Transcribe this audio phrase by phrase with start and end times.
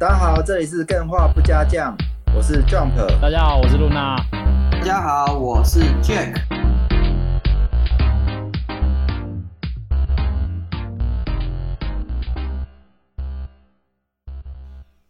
[0.00, 1.94] 大家好，这里是更画不加酱，
[2.34, 2.96] 我是 Jump。
[3.20, 4.16] 大家好，我是露娜。
[4.72, 6.40] 大家好，我是 Jack。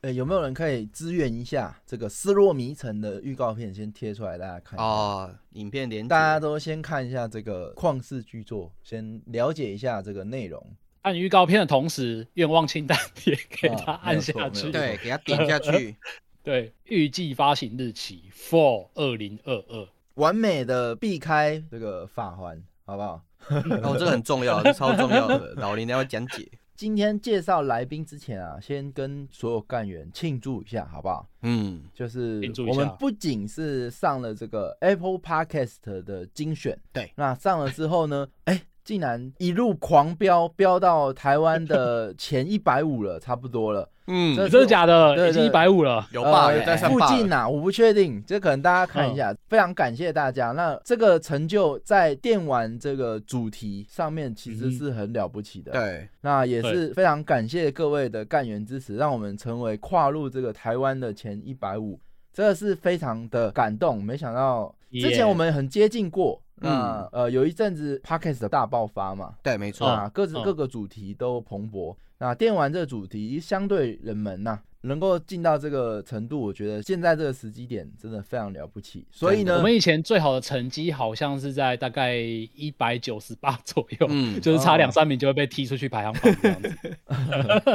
[0.01, 3.73] 呃，有没有人可以支援一下这个《失落迷城》的预告片？
[3.73, 5.31] 先贴出来，大家看哦。
[5.51, 10.61] 影片连大家都先看一下这个旷世巨作，先了解一下这个内容。
[11.03, 15.97] 按预告片的同时，愿望清单 也给他按下去，对，给他点下去。
[16.43, 23.23] 对，预计发行日期 for 二零二二，完美的避开这个法环，好不好？
[23.83, 26.47] 哦，这个很重要，超重要的，老林要讲解。
[26.77, 31.29] 今天介绍来宾之前啊，先跟所有干员庆祝一下，好不好？
[31.43, 38.63] 嗯，就是我们不仅是上了这个 Apple Podcast 的精选，对，那上了之后呢，哎。
[38.85, 43.89] 竟然一路狂飙，飙到台湾的前一百五了，差不多了。
[44.13, 45.29] 嗯，真的假的？
[45.29, 46.53] 已经一百五了，有吧？
[46.67, 49.33] 在附近呐，我不确定，这可能大家看一下。
[49.49, 55.71] 非常感谢大家，那这个成就在电玩这个主题上面其实是很了不起的。
[55.71, 62.01] 对，那也是非常感谢各位的干员支持，让我们成为跨入这个台湾的前一百五，
[62.33, 64.03] 真的是非常的感动。
[64.03, 66.43] 没想到之前我们很接近过。
[66.61, 71.97] 那呃，有一阵子 podcast 的大爆发嘛，对，没错啊，各自各个主题都蓬勃。
[72.19, 79.07] 那电玩这个主题相对冷门呐，能够进到这个程度，我觉得现在这个时机点真的非常了不起。
[79.11, 86.97] 所以呢，我们以前最好的成绩好像是在大概一百九十八左右，嗯，就是差两三名就会被踢出去排行榜这样子。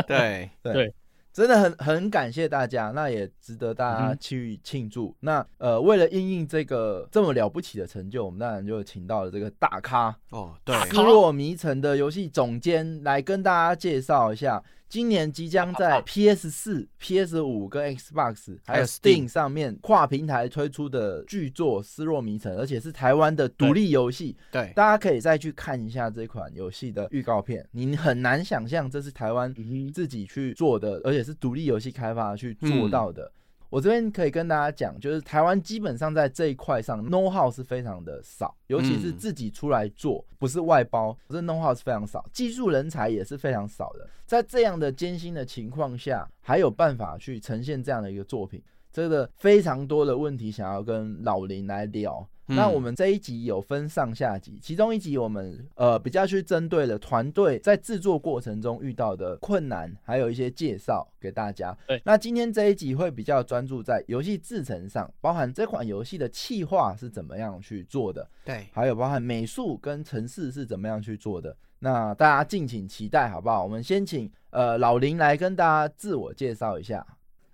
[0.08, 0.94] 对对。
[1.36, 5.14] 真的很很感谢大家，那也值得大家去庆祝。
[5.20, 14.64] 那呃，为了应应这个这么了不起的成就，我们当然就请到了这个大咖哦，对，失落迷城的游戏总监来跟大家介绍一下。
[14.96, 24.38] 今年即将在 PS 四、PS 五跟 Xbox 还有 Steam 上面跨平台推出的巨作《失落迷城》，而且是台湾的独立游戏。
[24.50, 27.68] 对，大家可以再去看一下这款游戏的预告片。
[27.74, 29.54] 你很难想象这是台湾
[29.94, 33.30] 自己去做的，而且是独立游戏开发去做到的。
[33.70, 44.08] 我这边可以跟大家讲，就是台湾基本上在这一块上 know how 是非常的少，尤其是自己出来做，不是外包，这 know how 是非常少，技术人才也是非常少的。
[44.26, 48.62] 在这样的艰辛的情况下，还有办法去呈现这样的一个作品，
[48.92, 52.28] 真的非常多的问题想要跟老林来聊。
[52.48, 61.76] 那我们这一集有分上下集，其中一集我们呃比较去针对了团队在制作过程中遇到的困难，还有一些介绍给大家。
[61.88, 71.56] 对，那今天这一集会比较专注在游戏制成上，包含这款游戏的企划是怎么样去做的，对，还有包含美术跟城市是怎么样去做的。
[71.80, 73.64] 那大家敬请期待，好不好？
[73.64, 77.06] 我们先请呃老林来跟大家自我介绍一下。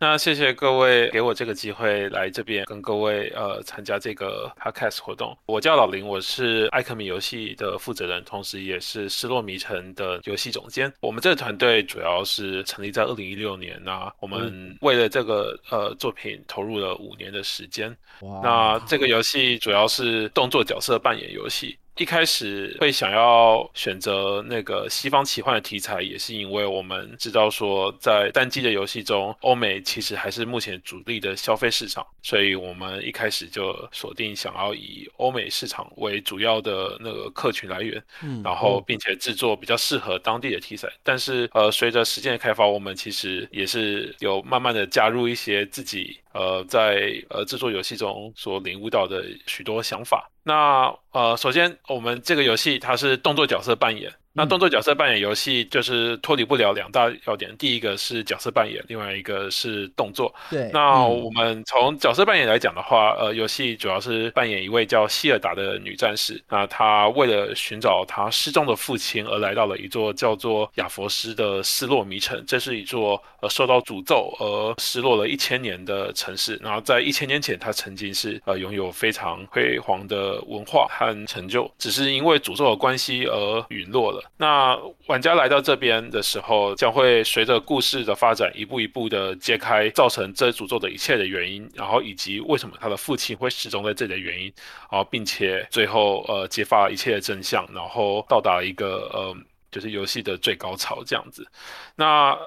[0.02, 5.38] 那谢谢各位给我这个机会来这边跟各位呃参加这个 podcast 活动。
[5.46, 10.92] 我叫老林，我是艾克米游戏的负责人，同时也是失落迷城的游戏总监。
[11.02, 17.96] 我们这个团队主要是成立在二零一六年，那我们为了这个呃作品投入了五年的时间。
[18.42, 21.78] 那这个游戏主要是动作角色扮演游戏。
[21.98, 40.88] 一开始会想要选择那个西方奇幻的题材，也是因为我们知道说，在单机的游戏中，欧美其实还是目前主力的消费市场，所以我们一开始就锁定想要以欧美市场为主要的那个客群来源，嗯，然后并且制作比较适合当地的题材。
[41.04, 46.18] 但是，呃，随着时间的开发，我们其实也是有慢慢的加入一些自己。
[46.34, 50.31] 呃，在呃制作游戏中所领悟到的许多想法。
[50.44, 54.14] 那呃，首先我们这个游戏它是动作角色扮演。
[54.34, 60.34] 那动作角色扮演游戏就是脱离不了两大要点，第一个是角色扮演，另外一个是动作。
[60.50, 60.70] 对。
[60.72, 66.42] 那我们从角色扮演来讲的话，呃，游戏主要是扮演一位叫希尔达的女战士。
[66.48, 72.42] 那她为了寻找她失踪的父亲，而来到了一座叫做亚佛斯的失落迷城。
[72.48, 76.58] 这是一座呃受到诅咒而失落了一千年的城市。
[76.64, 84.21] 然后在一千年前，它曾经是呃拥有非常辉煌的文化和成就，只是因为诅咒的关系而陨落了。
[84.38, 84.78] 那
[85.08, 94.52] 玩家来到这边的时候，将会随着故事的发展，一步一步的揭开造成这诅咒的一切的原因，然后以及为什么他的父亲会始终在这里的原因，
[94.92, 99.36] 然后并且最后呃揭发一切的真相，然后到达一个呃
[99.72, 101.48] 就是游戏的最高潮这样子。
[101.96, 102.38] 那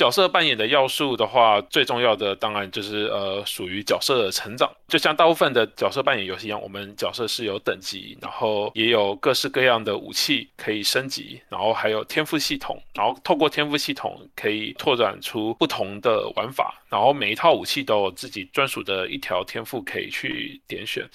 [0.00, 4.66] 角色扮演的要素的话，最重要的当然就是呃，属于角色的成长。
[4.88, 21.06] 就像大部分的角色扮演游戏一样，我们角色是有等级，然后也有各式各样的武器可以升级，然后还有天赋系统，然后透过天赋系统可以拓展出不同的玩法，然后每一套武器都有自己专属的一条天赋可以去点选。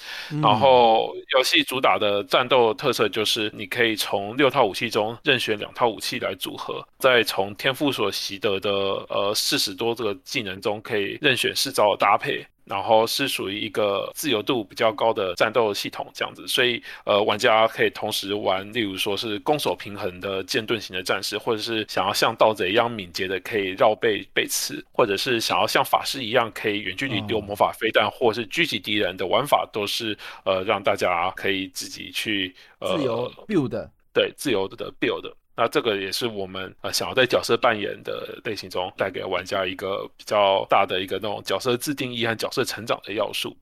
[0.43, 8.74] 然后游戏主打的战斗特色就是你可以从六套武器中任选两套武器来组合，再从天赋所习得的
[9.09, 12.45] 呃四十多这个技能中可以任选四招的搭配。
[12.67, 35.31] 然后是属于一个自由度比较高的战斗系统这样子，所以呃玩家可以同时玩，例如说是攻守平衡的剑盾型的战士，或者是想要像盗贼一样敏捷的可以绕背背刺，或者是想要像法师一样可以远距离丢魔法飞弹，或者是狙击敌人的玩法，都是呃让大家可以自己去呃自由 build，对自由的 build。
[35.55, 43.55] 那这个也是我们呃想要在角色扮演的类型中带给玩家一个比较大的一个那种角色自定义和角色成长的要素。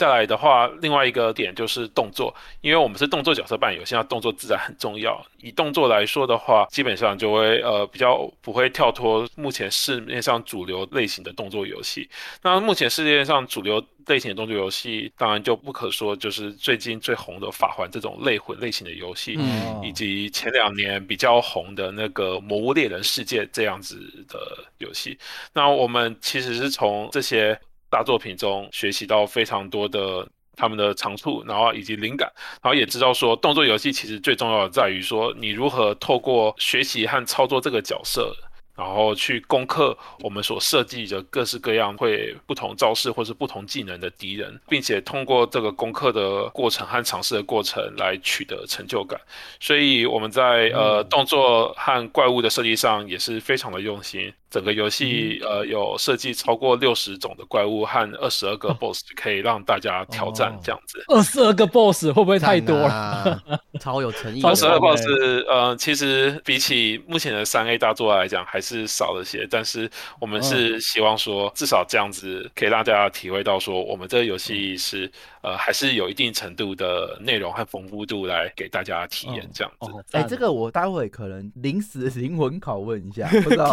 [0.00, 5.22] 再来的话，另外一个点就是动作，因为我们是动作角色扮演，现在动作自然很重要。
[5.42, 12.08] 以动作来说的话，基本上就会呃比较不会跳脱目前市面上主流类型的动作游戏。
[12.40, 19.38] 那目前世界上主流类型的动作游戏，当然就不可说就是最近最红的法环这种类魂类型的游戏，
[19.82, 25.18] 以及前两年比较红的那个魔物猎人世界这样子的游戏。
[25.52, 27.60] 那我们其实是从这些。
[27.90, 30.26] 大作品中学习到非常多的
[30.56, 32.32] 他们的长处，然后以及灵感，
[32.62, 38.34] 然后也知道说动作游戏其实最重要的在于说你如何透过学习和操作这个角色。
[38.76, 49.20] 然后去攻克我们所设计的各式各样会不同招式或是不同技能的敌人，并且通过这个攻克的过程和尝试的过程来取得成就感。
[49.58, 54.32] 所以我们在呃动作和怪物的设计上也是非常的用心。
[54.50, 61.02] 整个游戏呃有设计超过六十种的怪物和二十二个 BOSS 可以让大家挑战这样子。
[61.08, 63.40] 二十二个 BOSS 会不会太多了？
[63.80, 64.42] 超有诚意。
[64.42, 65.06] 二十二 BOSS
[65.48, 68.86] 呃其实比起目前的三 A 大作来讲还是。
[68.90, 69.88] 少了些，但是
[70.18, 75.08] 我们是希望说，至少这样子可以让大家体会到说，我们这个游戏是
[75.42, 79.90] 呃，还是有一定程度的内容和丰富度来给大家体验这样子。
[80.10, 83.70] 哎，这个我待会可能临时灵魂拷问一下， 不知道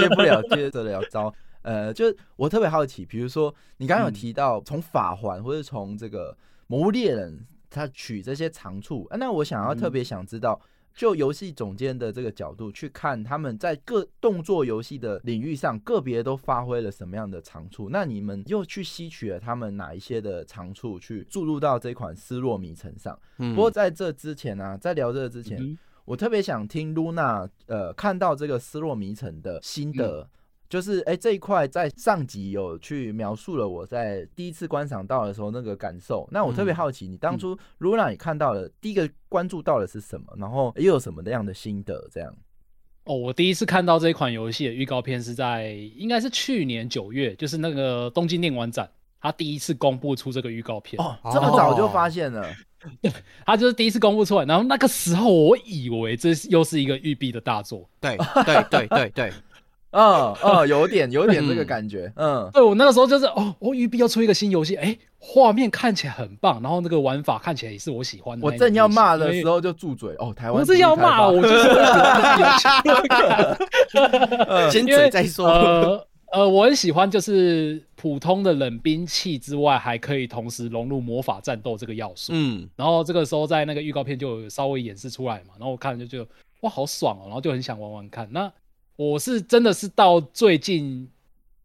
[0.00, 1.34] 接接不了 接得了招。
[1.62, 6.36] 呃，就是我特别好奇，比如说你刚刚有提到从法环或者从这个
[6.66, 10.60] 魔物猎人他取这些长处，那我想要特别想知道。
[10.94, 17.88] 就游戏总监的这个角度去看，他们在各动作游戏的领域上个别都发挥了什么样的长处？
[17.88, 23.16] 那你们又去吸取了他们哪一些的长处，去注入到这款《失落迷城》上？
[23.36, 25.78] 不过在这之前呢，在聊这个之前，
[26.08, 30.28] 我特别想听露娜呃看到这个《失落迷城》的心得。
[30.70, 36.28] 就是哎，这一块在上集有去描述了我在第一次观赏到的时候那个感受。
[36.30, 42.06] 那我特别好奇，你当初如果让你看到了第一个关注到的是什么，然后又有什么样的心得？
[42.12, 42.34] 这样？
[43.04, 48.90] 哦，我第一次看到这一款游戏的预告片是在应该是去年九月，就是那个东京电玩展，
[49.20, 51.02] 他第一次公布出这个预告片。
[51.02, 52.46] 哦，这么早就发现了？
[53.44, 57.88] 他就是第一次公布出来，然后那个时候我以为这又是一个育碧的大作。
[58.00, 59.32] 对对对对对。
[59.90, 68.44] 嗯嗯， 有点有点这个感觉，嗯， 对我那个时候就是哦，我育碧要出一个新游戏，哎，画面看起来很棒，然后那个玩法看起来也是我喜欢的。
[68.44, 71.54] 我正要骂的时候就住嘴哦，台湾不是要骂我，就是
[74.70, 75.48] 先嘴再说。
[75.48, 82.32] 呃呃，我很喜欢就是普通的冷兵器之外，还可以同时融入魔法战斗这个要素。
[82.32, 88.28] 嗯，然后这个时候在那个预告片就稍微演示出来嘛，然后我看了就觉得哇，好爽哦，然后就很想玩玩看。
[88.32, 88.52] 那
[88.94, 91.10] 我是真的是到最近，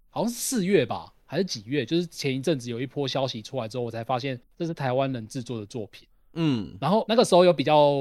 [0.10, 1.86] 好像是四月吧，还是几月？
[1.86, 6.08] 就是前一阵子有一波消息出来之后，我才发现这是台湾人制作的作品。
[6.34, 7.94] 嗯，然后那个时候有比较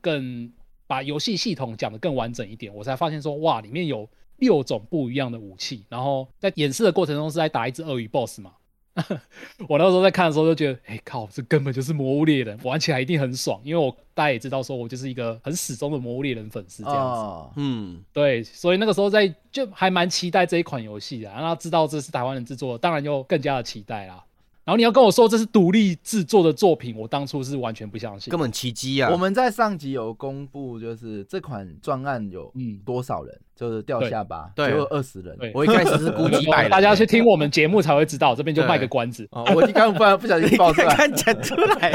[0.00, 0.52] 更
[0.86, 4.08] 把游戏系统讲得更完整一点，我才发现说哇，里面有
[4.40, 8.52] 六种不一样的武器，然后在演示的过程中是在打一只鳄鱼 BOSS 嘛。
[9.68, 13.58] 我那时候在看的时候就觉得，哎靠，这根本就是魔物猎人，玩起来一定很爽。
[13.62, 17.52] 因为我大家也知道，说我就是一个很始终的魔物猎人粉丝这样子。
[17.56, 24.22] 嗯，对，所以那个时候在就还蛮期待这一款游戏的，然后知道这是台湾人制作，当然就更加的期待啦。
[24.70, 29.10] 然后你要跟我说这是独立制作的作品，我当初是完全不相信，根本奇迹啊！
[29.10, 32.52] 我们在上集有公布，就是这款专案有
[32.84, 35.36] 多少人，就是掉下巴，只有二十人。
[35.52, 39.28] 我一开始是估计百， 大家去听我们节目才会知道，这边就卖个关子。
[39.56, 41.90] 我一刚不然不小心爆出来，讲出来，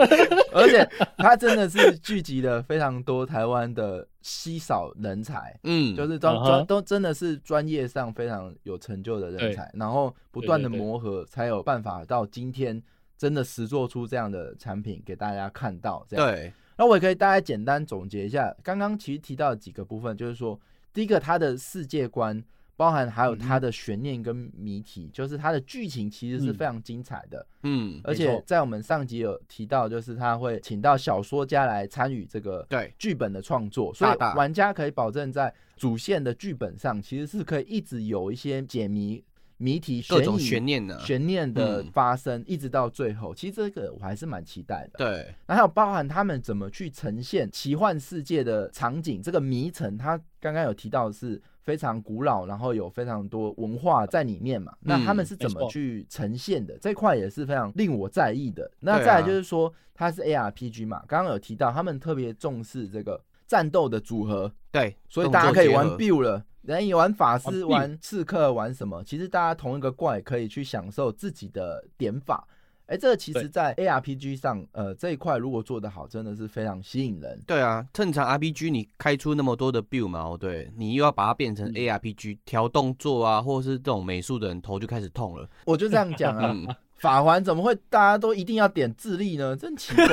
[0.50, 0.88] 而且
[1.18, 12.82] 它真的是聚集了非常多台湾的稀少人才，嗯，就是都专都真的是专业上非常有成就的人才，然后不断的磨合，才有办法到今天
[13.18, 16.06] 真的实做出这样的产品给大家看到。
[16.08, 16.50] 这样，对。
[16.78, 20.58] 那我也可以大家简单总结一下，刚刚其实提到几个部分，就是说，
[20.94, 22.42] 第一个，他的世界观。
[22.76, 27.46] 包含还有它的悬念跟谜题，就是它的剧情其实是非常精彩的。
[27.62, 39.22] 嗯，而且在我们上集有提到，就是他会请到小说家来参与这个对剧本的创作，所以玩家可以保证在主线的剧本上其实是可以一直有一些解谜
[39.56, 43.32] 谜题、各种、悬念的悬念的发生，一直到最后。
[43.32, 44.98] 其实这个我还是蛮期待的。
[44.98, 51.40] 对，那还有包含他们怎么去呈现奇幻世界的场景，这个迷城，他刚刚有提到是。
[51.64, 54.72] 非常古老，然后有非常多文化在里面嘛。
[54.80, 56.78] 那他们是怎么去呈现的？
[56.78, 58.70] 这块也是非常令我在意的。
[58.80, 64.52] 那再来就是说，它是 ARPG 嘛，刚刚有提到他们特别重视这个战斗的组合。
[64.70, 72.46] 对，所以大家可以玩 build 了，人也玩法师、玩刺客、玩什么，其实大家同一个怪可以去享受自己的点法。
[72.86, 77.40] 哎，这个其实，在 A R P G 上，呃，这一块如果做得好，真的是非常吸引人。
[77.46, 85.48] 对啊，正常 R P G 你开出那么多的 build 嘛，对，你又要把它变成 A R P G，调动作啊，或者是这种美术的人头就开始痛了。
[85.64, 86.54] 我就这样讲啊，
[87.00, 89.56] 法环怎么会大家都一定要点智力呢？
[89.56, 90.06] 真奇怪，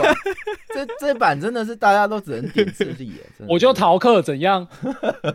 [0.74, 3.26] 这这版真的是大家都只能点智力耶。
[3.50, 4.66] 我就逃课怎样？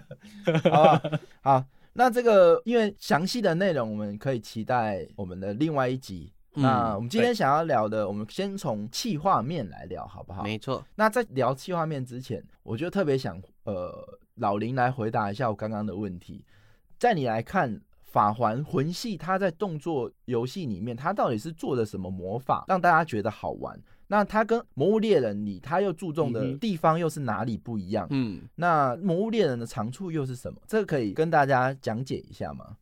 [0.73, 1.03] 好，
[1.43, 6.33] 好，那这个因为详细的内容，我们可以期待我们的另外一集。
[6.57, 10.43] 那我们今天想要聊的，我们先从气画面来聊，好不好？
[10.43, 10.85] 没错。
[10.95, 13.93] 那在聊气画面之前，我就特别想，呃，
[14.37, 16.45] 老林来回答一下我刚刚的问题。
[16.99, 23.79] 在你来看，法环魂系它在动作游戏里面，它到底是做的什么魔法，让大家觉得好玩？
[24.09, 28.07] 那它跟魔物猎人里，它又注重的地方又是哪里不一样？
[28.11, 30.61] 嗯，那魔物猎人的长处又是什么？
[30.67, 32.77] 这个可以跟大家讲解一下吗？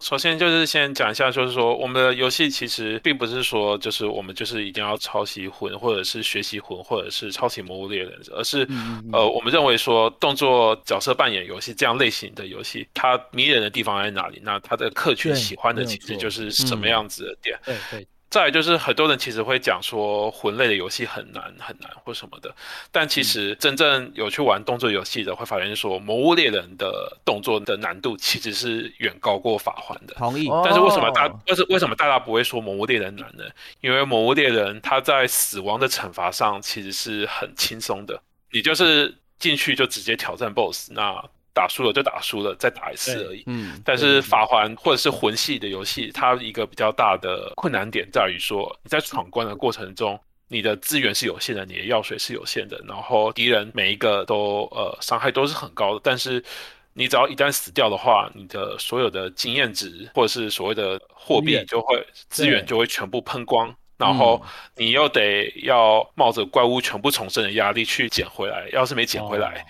[0.00, 8.68] 首先就是先讲一下，就是说我们的游戏其实并不是说就是我们就是一定要抄袭魂，或者是学习魂，或者是抄袭魔物猎人，而是
[9.12, 14.40] 呃，我们认为说动作角色扮演游戏这样类型的游戏，它迷人的地方在哪里？
[14.44, 17.58] 那它的客群喜欢的其实就是什么样子的点？
[17.64, 18.06] 对对。
[18.28, 22.54] 再就是很多人其实会讲说魂类的游戏很难很难或什么的，
[22.90, 30.14] 但其实真正有去玩动作游戏的会发现说魔物猎人的动作的难度其实是远高过法环的。
[30.14, 30.48] 同意。
[30.64, 33.44] 但是为什么大为什为什么大家不会说魔物猎人难呢？
[33.80, 41.24] 因为魔物猎人他在死亡的惩罚上其实是很轻松的，你就是进去就直接挑战 BOSS 那。
[41.56, 43.42] 打输了就打输了，再打一次而已。
[43.46, 56.00] 嗯，但是法环或者是魂系的游戏，它一个比较大的困难点在于说，你在闯关的过程中，你的资源是有限的，你的药水是有限的，然后敌人每一个都呃伤害都是很高的。
[56.04, 56.44] 但是
[56.92, 64.42] 你只要一旦死掉的话，你的所有的经验值或者是所谓的货币就会资源就会全部喷光，然后
[64.76, 69.64] 你又得要冒着怪物全部重生的压力去捡回来，要是没捡回来。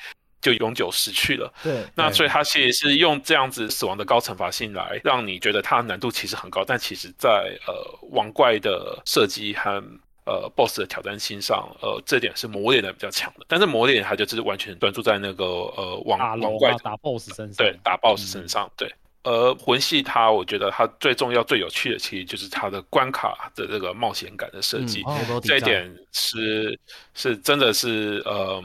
[0.47, 1.53] 就永久失去了。
[1.61, 7.75] 对，那所以它其实是用这样子死亡的高惩罚性来让你觉得它的难度其实很高，但其实在呃
[8.13, 9.83] 王怪的设计和
[10.25, 13.45] 呃 BOSS 的挑战性上，呃这点是磨练的比较强的。
[13.49, 18.71] 但是磨练它就只是完全专注在那个呃王王怪打 BOSS 身上，对，打 BOSS 身上。
[18.77, 18.89] 对，
[19.25, 25.03] 而魂系它，我觉得它最重要、最有趣的，其实就是它的关卡的这个冒险感的设计。
[25.43, 26.79] 这一点是
[27.15, 28.63] 是真的是呃。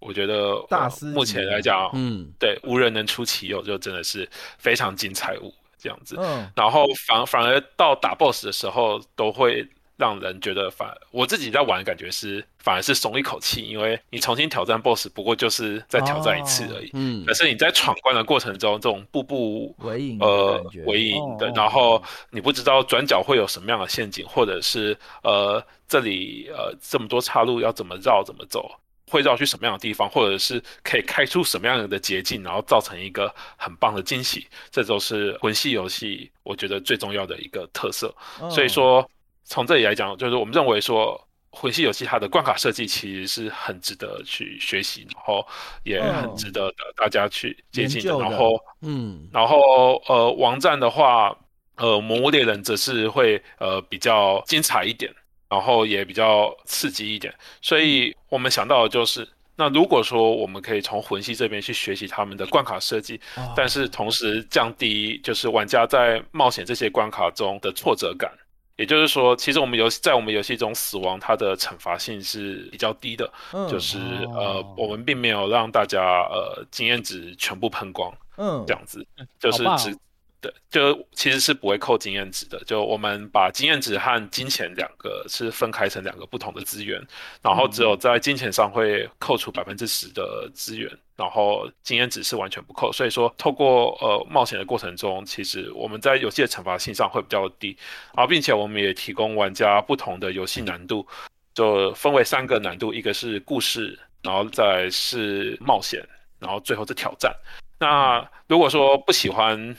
[0.00, 4.28] 我觉得大师目前来讲，嗯，对，无人能出其右，就真的是
[4.58, 6.16] 非常精彩物这样子。
[6.18, 16.90] 嗯，然后反反而到打 BOSS 的时候，都会让人觉得反我自己在玩的感觉是反而是松一口气，因为你重新挑战 BOSS，不过就是再挑战一次而已。
[16.94, 28.70] 嗯，可是你在闯关的过程中，这种步步为营呃为营的，然后你不知道转角会有什么样的陷阱，或者是呃这里呃这么多岔路要怎么绕怎么走。
[29.10, 38.14] 会绕去什么样的地方，或者是可以开出什么样的捷径，然后造成一个很棒的惊喜，这都是魂系游戏我觉得最重要的一个特色。
[38.48, 39.04] 所以说，
[39.44, 45.44] 从这里来讲，就是我们认为说魂系游戏它的关卡设计其实是很值得去学习，然后
[45.82, 48.16] 也很值得大家去接近的。
[48.20, 51.36] 然后，嗯，然后呃，网站的话，
[51.76, 55.12] 呃，魔物猎人则是会呃比较精彩一点。
[55.50, 63.20] 然后也比较刺激一点，所以我们想到的就是，那如果说我们可以从魂系这边去学习他们的关卡设计，
[63.56, 68.30] 但是同时降低就是玩家在冒险这些关卡中的挫折感，
[68.76, 73.28] 也就是说，其实我们游戏在我们游戏中死亡，它的惩罚性是比较低的，
[73.68, 73.98] 就是
[74.32, 79.04] 呃，我们并没有让大家呃经验值全部喷光，嗯，这样子，
[79.40, 79.98] 就是只。
[80.40, 82.58] 对，就其实是不会扣经验值的。
[82.64, 86.98] 就我们把经验值和金钱两个是分开成两个不同的资源，
[87.42, 92.90] 然后只有在金钱上会扣除百分之十的资源，然后经验值是完全不扣。
[92.90, 97.76] 所以说，透过呃冒险的过程中，其实我们在游戏的惩罚性上会比较低，
[98.16, 101.06] 然后并且我们也提供玩家不同的游戏难度，
[101.52, 106.02] 就分为三个难度，一个是故事，然后再是冒险，
[106.38, 107.30] 然后最后是挑战。
[107.78, 109.76] 那如果说不喜欢。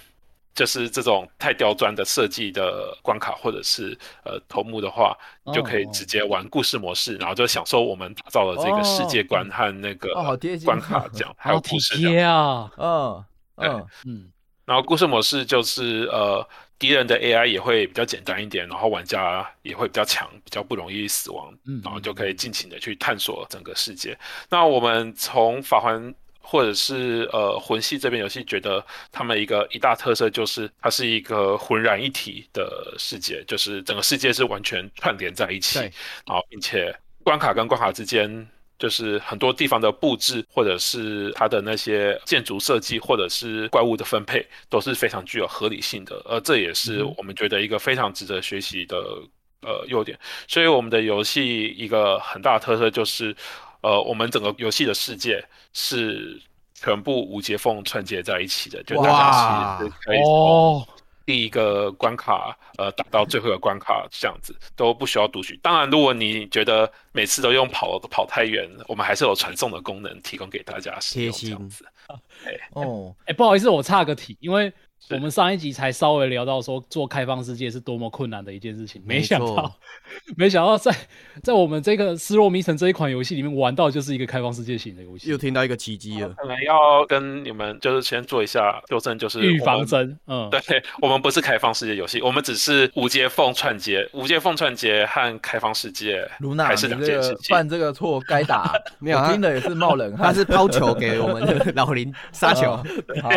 [0.53, 5.17] 就是这种太刁钻的设计的关卡，或者是呃头目的话，
[5.53, 10.13] 就可以直接玩故事模式，然后就享受我们打造的这个世界观和那个
[10.65, 11.07] 关卡。
[11.15, 14.31] 这样，还有故事啊，嗯嗯嗯，
[14.65, 16.45] 然后故事模式就是呃
[16.77, 24.17] 敌人的 AI 也会比较简单一点，然后玩家也会比较强，比较不容易死亡，然后就可以尽情的去探索整个世界。
[24.49, 26.13] 那我们从法环。
[26.51, 36.93] 或者是呃魂系这边游戏，觉得他们一个一大特色就是它是一个浑然一体的世界，就是整个世界是完全串联在一起，然后并且
[37.23, 38.45] 关卡跟关卡之间，
[38.77, 48.97] 就是很多地方的布置，或者是它的那些建筑设计，或者是怪物的分配，都是非常具有合理性的，而这也是我们觉得一个非常值得学习的
[49.61, 50.19] 呃优点。
[50.49, 53.33] 所以我们的游戏一个很大的特色就是。
[53.81, 56.39] 呃，我们整个游戏的世界是
[56.73, 60.87] 全部无接缝串接在一起的，就大家其实可以从
[61.25, 65.57] 第一个关卡呃打到最后的关卡这样子都不需要读取。
[65.61, 71.85] 当然，如果你觉得每次都用跑跑太远，我们还是有传送的功能提供给大家使用这样子。
[72.45, 74.71] 哎哦，哎，不好意思，我差个题，因为。
[75.09, 79.75] 我们上一集才稍微聊到说做开放世界是多么困难的一件事情，没想到，
[80.37, 80.95] 没想到在
[81.43, 86.29] 在我们这个《失落迷城》这一款游戏里面玩到就是一个开放世界型的游戏，又听到一个奇迹了。
[86.37, 90.17] 可能要跟你们就是先做一下纠正，就是预防针。
[90.27, 96.25] 嗯，对，我们不是开放世界游戏，我们只是无接缝串接，无接缝串接和开放世界
[96.59, 97.53] 还是两件事情。
[97.53, 100.27] 犯这个错该打， 没有听的也是冒冷汗。
[100.27, 102.77] 他是抛球给我们的老林 杀球，
[103.21, 103.29] 好，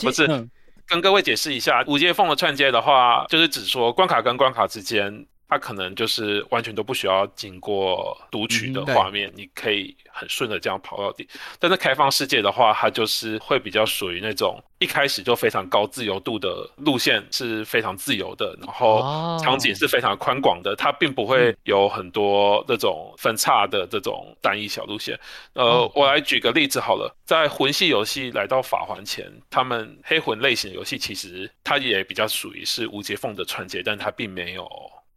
[0.00, 0.48] 不是。
[0.86, 5.26] 跟各位解释一下，无接缝的串接的话，就是指说关卡跟关卡之间。
[5.48, 11.28] 它可能就是完全都不需要经过读取的画面，你可以很顺的这样跑到底。
[11.60, 25.18] 但是开放世界的话，它就是会比较属于那种一开始就非常高自由度的路线，是非常自由的，然后场景是非常宽广的，它并不会有很多那种分叉的这种单一小路线。
[25.54, 34.68] 呃，我来举个例子好了，在魂系游戏来到法环前，他们黑魂类型的游戏其实它也比较属于是无接缝的串接，但它并没有。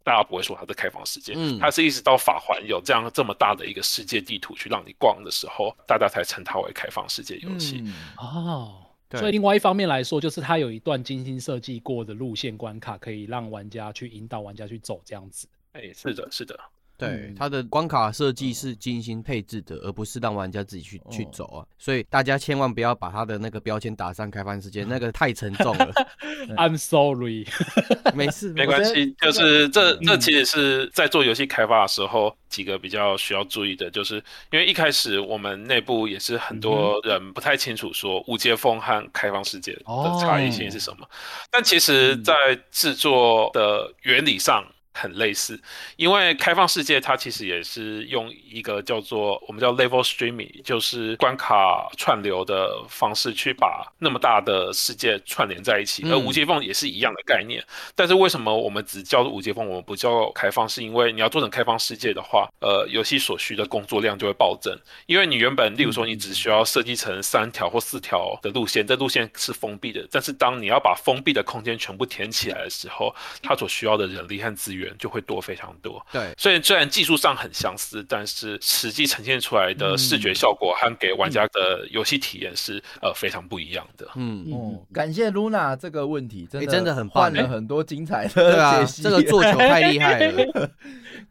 [0.02, 7.84] 大家不会说它是开放世界，嗯，它是一直到法环有这样这么大的一个世界地图去让你逛的时候，大家才称它为开放世界游戏。
[8.16, 15.46] 哦，所以另外一方面来说，就是它有一段精心设计过的路线关卡，可以让玩家去引导玩家去走这样子。
[15.72, 16.58] 哎，是的，是的。
[17.00, 21.66] 对，它的关卡设计是精心配置的，而不是让玩家自己去去走啊。
[21.78, 25.92] 所以大家千万不要把它的那个标签打上开放世界， 那个太沉重了。
[26.56, 27.46] I'm sorry，
[28.14, 29.14] 没事，没关系。
[29.20, 34.16] 就是这这其实是在做游戏开发的时候几个比较需要注意的，就是
[34.50, 39.82] 因为一开始我们内部也是很多人不太清楚说无接缝和开放世界的
[40.20, 41.08] 差异性是什么，
[41.50, 42.34] 但其实在
[42.70, 44.64] 制作的原理上。
[44.92, 45.60] 很类似，
[45.96, 56.08] 因为开放世界它其实也是用一个叫做我们叫 level streaming，就是关卡串流的方式去把那么大的世界串联在一起。
[56.10, 57.62] 而无界缝也是一样的概念，
[57.94, 60.60] 但是为什么我们只叫做无界缝，我们不叫开放？
[60.70, 64.72] 是因为你要做成开放世界的话，呃，游戏所需的工作量就会暴增。
[65.06, 74.90] 因为你原本，例如说你只需要设计成三条或四条的路线，这路线是封闭的，但是当你要把封闭的空间全部填起来的时候，它所需要的人力和资源。
[74.98, 76.04] 就会多非常多。
[76.12, 84.06] 对，所以虽然技术上很相似，但是实际呈现出来的视觉效果和给玩家的游戏体验是呃非常不一样的。
[84.16, 89.02] 嗯嗯，感谢 Luna 这个问题，真的真的很换了很多精彩的解析。
[89.02, 90.70] 这个做球太厉害了，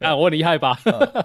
[0.00, 0.76] 啊，我厉害吧？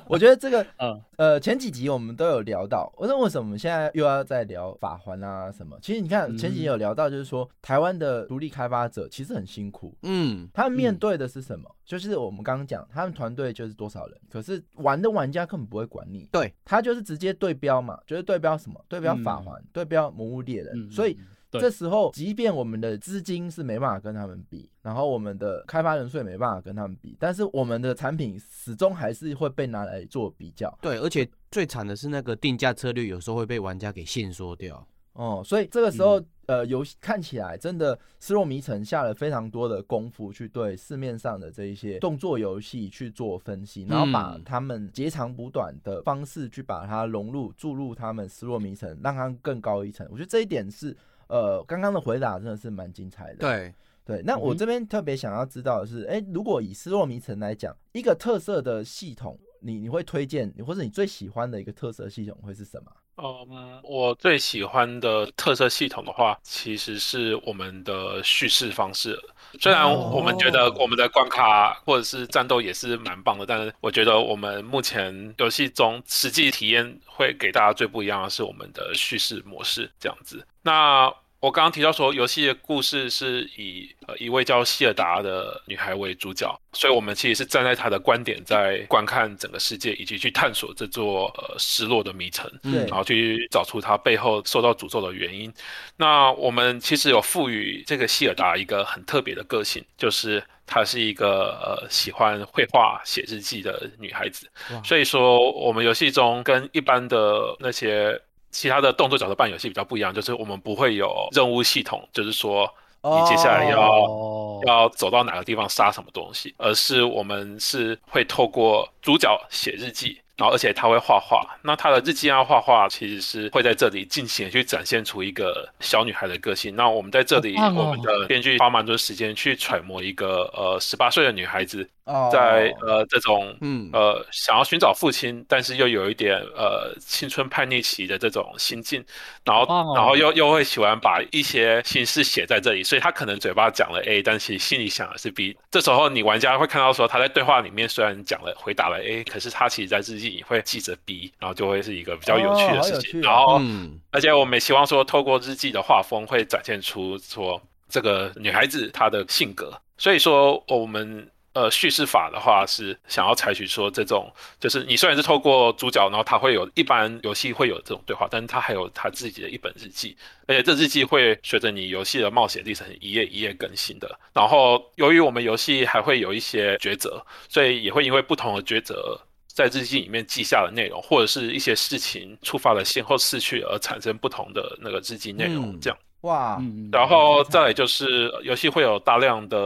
[0.08, 5.78] 我觉得这个， 嗯呃，前几集我们都有聊到，我说为什么我们现在又要再聊法环啊什么？
[5.82, 11.74] 其实你看前几集有聊到，就是说台湾的独立开发者其实很辛苦，嗯，他们面对的是什么？
[11.86, 16.28] 就是我们刚刚讲，他们团队就是多少人，可是玩的玩家根本不会管你。
[16.32, 18.84] 对，他就是直接对标嘛，就是对标什么？
[18.90, 20.90] 对标法环，对标魔物猎人。
[20.90, 21.18] 所以
[21.52, 30.76] 这时候，即便我们的资金是没办法跟他们比，然后我们的开发人数也没办法跟他们比，但是我们的产品始终还是会被拿来做比较。
[30.82, 34.86] 对，而且最惨的是那个定价策略有时候会被玩家给限缩掉。
[35.16, 50.06] 哦，所以这个时候，呃，游戏看起来真的失落迷城下了非常多的功夫，去对市面上的这一些动作游戏去做分析，然后把他们截长补短的方式去把它融入注入他们失落迷城，让它更高一层。
[50.12, 50.96] 我觉得这一点是，
[51.28, 53.38] 呃，刚刚的回答真的是蛮精彩的。
[53.38, 53.74] 对
[54.04, 62.92] 对，那我这边特别想要知道的是，哎，如果以失落迷城来讲，一个特色的系统，你你会推荐，或者你最喜欢的一个特色系统会是什么？
[63.18, 69.18] 嗯，我最喜欢的特色系统的话，其实是我们的叙事方式。
[69.62, 80.46] 虽然我们觉得我们的关卡或者是战斗也是蛮棒的，但是我觉得我们目前游戏中实际体验会给大家最不一样的是我们的叙事模式这样子。
[80.62, 81.14] 那
[81.46, 95.54] 我刚刚提到说，游戏的故事是以呃一位叫希尔达的女孩为主角，所以我们其实是站在她的观点在观看整个世界，以及去探索这座呃失落的迷城，然后去找出她背后受到诅咒的原因。
[95.98, 104.50] 那我们其实有赋予这个希尔达一个很特别的个性，就是她是一个呃喜欢绘画、写日记的女孩子。
[104.84, 108.20] 所以说，我们游戏中跟一般的那些。
[108.56, 120.22] 其他的动作角色扮演游戏比较不一样，就是我们不会有任务系统，就是说你接下来要要走到哪个地方杀什么东西，而是我们是会透过主角写日记。
[120.38, 121.48] 然后，而且他会画画。
[121.62, 126.76] 那他的日记啊，画画其实是会在这里尽情去展现出一个小女孩的个性。
[126.76, 131.90] 那我们在这里，我们的编剧花蛮多时间去揣摩一个呃十八岁的女孩子，
[132.32, 139.02] 在呃这种嗯呃想要寻找父亲，但是又有一点呃青春叛逆期的这种心境。
[139.46, 145.58] 然后，然后又又会喜欢把一些心事写在这里，所以他可能嘴巴讲了 A，但其实心里想的是 B。
[145.72, 150.26] 这时候，你玩家会看到说他在对话里面虽然讲了回答了 A，可是他其实在日记。
[150.26, 153.22] 里会记着 B，然后就会是一个比较有趣的事情。
[153.22, 153.62] 然后，
[154.10, 159.80] 而且我们也希望说，透过日记的画风，会展现出说这个女孩子她的性格。
[160.00, 170.16] 所以说，我们呃叙事法的话是想要采取说这种，就是你虽然是透过主角，然后他会有一般游戏会有这种对话，但是他还有他自己的一本日记，
[170.46, 174.20] 而且这日记会随着你游戏的冒险历程一页一页更新的。
[174.32, 179.20] 然后，由于我们游戏还会有一些抉择，所以也会因为不同的抉择。
[179.48, 186.62] 在日记里面记下的内容，或者是一些事情触发了先后次序而产生不同的那个日记内容，这样哇。
[186.92, 189.58] 然后再来就是游戏会有大量的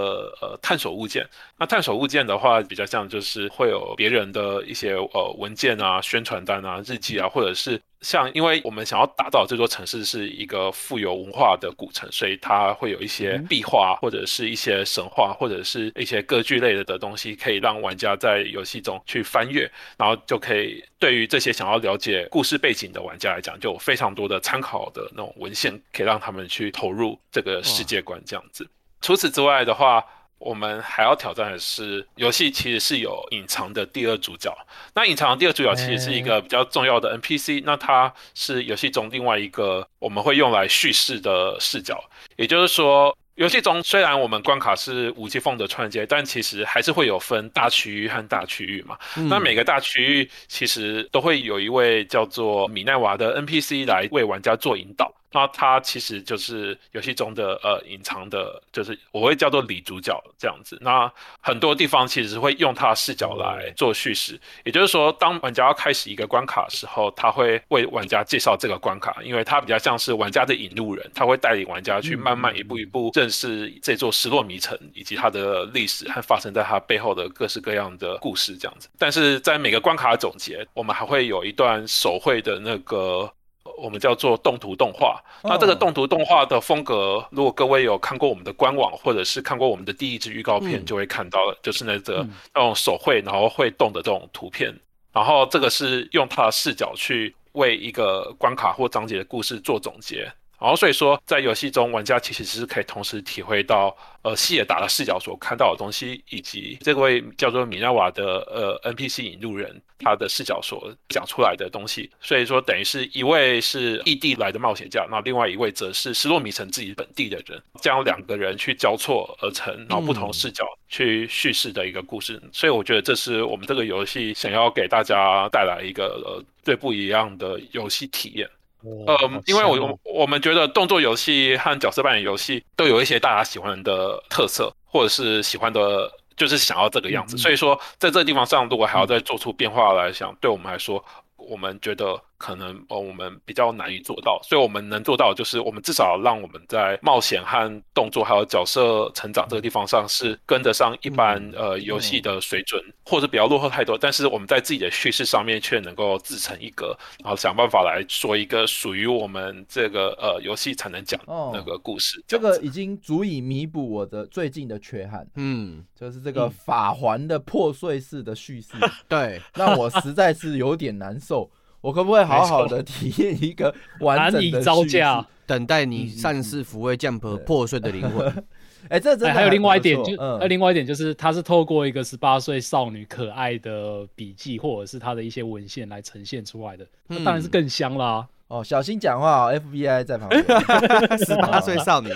[0.42, 1.28] 呃探索物件，
[1.60, 7.80] 那探索物件的话，比较像就是会有别人的一些呃文件啊、宣传单啊、日记啊，或者是。
[8.02, 28.66] 像，因为我们想要打造这座城市是一个富有文化的古城，所以它会有一些壁画，或者是一些神话，或者是一些歌剧类的的东西，可以让玩家在游戏中去翻阅，然后就可以对于这些想要了解故事背景的玩家来讲，就有非常多的参考的那种文献，可以让他们去投入这个世界观这样子。
[29.02, 30.02] 除此之外的话，
[30.40, 34.52] 我们还要挑战的是，游戏其实是有隐藏的第二主角。
[34.96, 42.04] 那隐藏的第二主角其实是一个比较重要的 NPC，那它是游戏中另外一个我们会用来叙事的视角。
[42.38, 48.98] 也就是说，游戏中虽然我们关卡是无接缝的串接，但其实还是会有分大区域和大区域嘛。
[49.30, 55.14] 那每个大区域其实都会有一位叫做米奈娃的 NPC 来为玩家做引导。
[55.32, 60.78] 那他其实就是游戏中的呃隐藏的，就是我会叫做李主角这样子。
[60.82, 78.90] 那很多地方其实会用他的视角来做叙事，也就是说，当玩家要开始一个关卡的时候，他会为玩家介绍这个关卡，因为他比较像是玩家的引路人，他会带领玩家去慢慢一步一步认识这座失落迷城以及它的历史和发生在它背后的各式各样的故事这样子。
[78.98, 83.32] 但是在每个关卡的总结，我们还会有一段手绘的那个。
[83.80, 85.22] 我们叫做动图动画。
[85.44, 94.74] 那这个动图动画的风格，如果各位有看过我们的官网，或者是看过我们的第一支预告片，就会看到了，就是那个那种手绘然后会动的这种图片。
[95.12, 100.32] 然后这个是用他的视角去为一个关卡或章节的故事做总结。
[100.60, 103.96] 然后所以说，在游戏中，玩家其实是可以同时体会到。
[104.22, 122.38] 呃，希尔达的视角所看到的东西，以及这位叫做米纳瓦的呃 NPC 引路人他的视角所讲出来的东西，所以说等于是一位是异地来的冒险家，那另外一位则是失落迷城自己本地的人，将两个人去交错而成，然后不同视角去叙事的一个故事。
[122.52, 128.46] 所以我觉得这是我们这个游戏想要给大家带来一个呃最不一样的游戏体验。
[128.84, 137.38] 呃，因为我我们觉得动作游戏和角色扮演游戏都有一些大家喜欢的特色，或者是喜欢的，就是想要这个样子。
[137.38, 141.04] 所以说，在这个地方上，如果还要再做出变化来想，对我们来说，
[141.36, 142.22] 我们觉得。
[142.40, 161.20] 可能呃我们比较难以做到，所以我们能做到就是我们至少让我们在冒险和动作还有角色成长这个地方上是跟得上一般呃游戏的水准，或者比较落后太多，但是我们在自己的叙事上面却能够自成一格，然后想办法来说一个属于我们这个呃游戏才能讲
[161.54, 162.24] 那个故事。
[162.26, 168.70] 这个已经足以弥补我的最近的缺憾，嗯，就是这个法环的破碎式的叙事，
[169.10, 171.52] 对，让我实在是有点难受。
[171.82, 178.44] 我可不可以好好的体验一个完整的招架，等待你善事抚慰降破破碎的灵魂？
[178.88, 188.26] 哎，这这还有另外一点，就呃，另外一点就是，它是透过一个十八岁少女可爱的笔记，或者是他的一些文献来呈现出来的，那当然是更香啦。
[188.48, 190.42] 哦，小心讲话哦，FBI 在旁边。
[191.20, 192.10] 十八岁少女，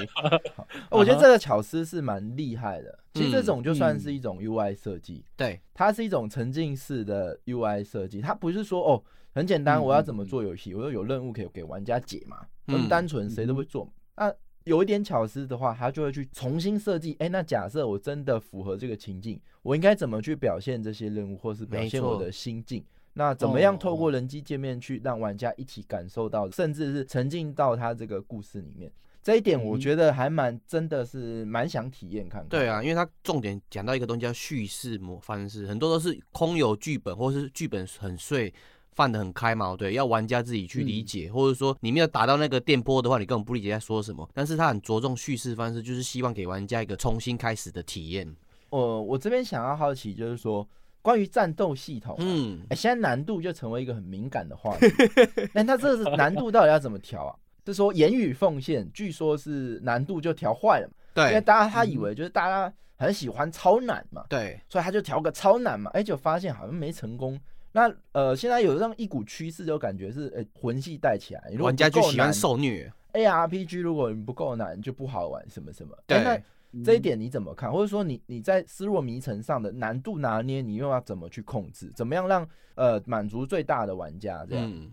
[0.89, 2.97] 我觉得这个巧思是蛮厉害的。
[3.13, 9.03] 其实这种就算是一种 UI 设计，对，它是一种沉浸式的 UI 设计，它不是说哦。
[9.33, 10.73] 很简单，我要怎么做游戏？
[10.73, 12.45] 我又有任务可以给玩家解嘛？
[12.67, 13.91] 很单纯，谁都会做。
[14.15, 14.33] 那
[14.65, 17.15] 有一点巧思的话，他就会去重新设计。
[17.19, 22.83] 哎，那假设我真的符合这个情境，我应该怎么去表现这些任务，或是表现我的心境？
[23.15, 28.91] 那怎么样透过人机界面去让玩家一起感受到，甚至是沉浸到他这个故事里面？
[29.21, 32.49] 这一点我觉得还蛮真的是蛮想体验看看。
[32.49, 38.53] 对啊，因为他重点讲到一个东西叫叙事模方式，很多都是空有剧本，或是剧本很碎。
[38.95, 44.27] 放得很开嘛，对，要玩家自己去理解，或者说你没有打到那个电波的话，你根本不理解在说什么。
[44.33, 48.35] 但是他很着重叙事方式，就是希望给玩家一个重新开始的体验。
[48.69, 50.67] 呃，我这边想要好奇，就是说
[51.01, 54.87] 关于战斗系统，嗯，哎，现在难度就成为一个很敏感的话题。
[55.53, 57.35] 那他这是难度到底要怎么调啊？
[57.65, 60.93] 是说言语奉献，据说是难度就调坏了嘛？
[61.13, 67.39] 对，因为大家他以为就是大家很喜欢超难嘛，对，所以他就调个超难嘛，哎，就发现好像没成功。
[67.73, 72.89] 那呃，现在有这样一股趋势，就感觉是呃魂系带起来，玩家就喜欢受虐。
[73.11, 75.97] A R P G 如果你不够难就不好玩，什么什么。
[76.07, 76.23] 对。
[76.23, 76.39] 那
[76.83, 77.71] 这一点你怎么看？
[77.71, 81.91] 或者说你你在失落迷城上的难度拿捏，你又要怎么去控制？
[81.95, 84.91] 怎么样让呃满足最大的玩家这样？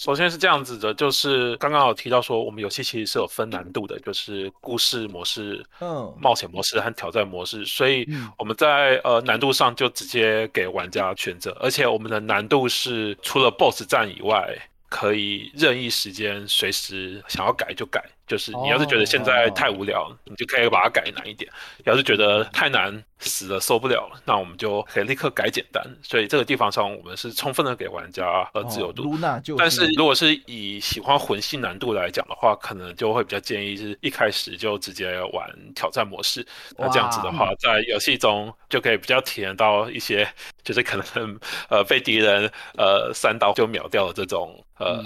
[0.00, 8.08] 首先是这样子的，就是刚刚有提到说，我们游戏其实是有分难度的，就是故事模式、嗯，冒险模式和挑战模式，所以
[8.38, 14.56] 我们在呃难度上就直接给玩家选择，而且我们的难度是除了 BOSS 战以外，
[14.88, 18.02] 可以任意时间随时想要改就改。
[18.30, 21.50] 就是你要是觉得现在太无聊，你就可以把它改难一点；
[21.84, 25.84] 要是觉得太难死了受不了了，那我们就可以立刻改简单。
[26.00, 29.18] 所以这个地方上，我们是充分的给玩家呃自由度。
[29.58, 36.46] 但是如果是以喜欢魂系难度来讲的话，可能就会比较建议是一开始就直接玩挑战模式。
[36.78, 40.24] 那这样子的话，在游戏中就可以比较体验到一些，
[40.62, 41.36] 就是可能
[41.68, 45.02] 呃被敌人呃三刀就秒掉的这种呃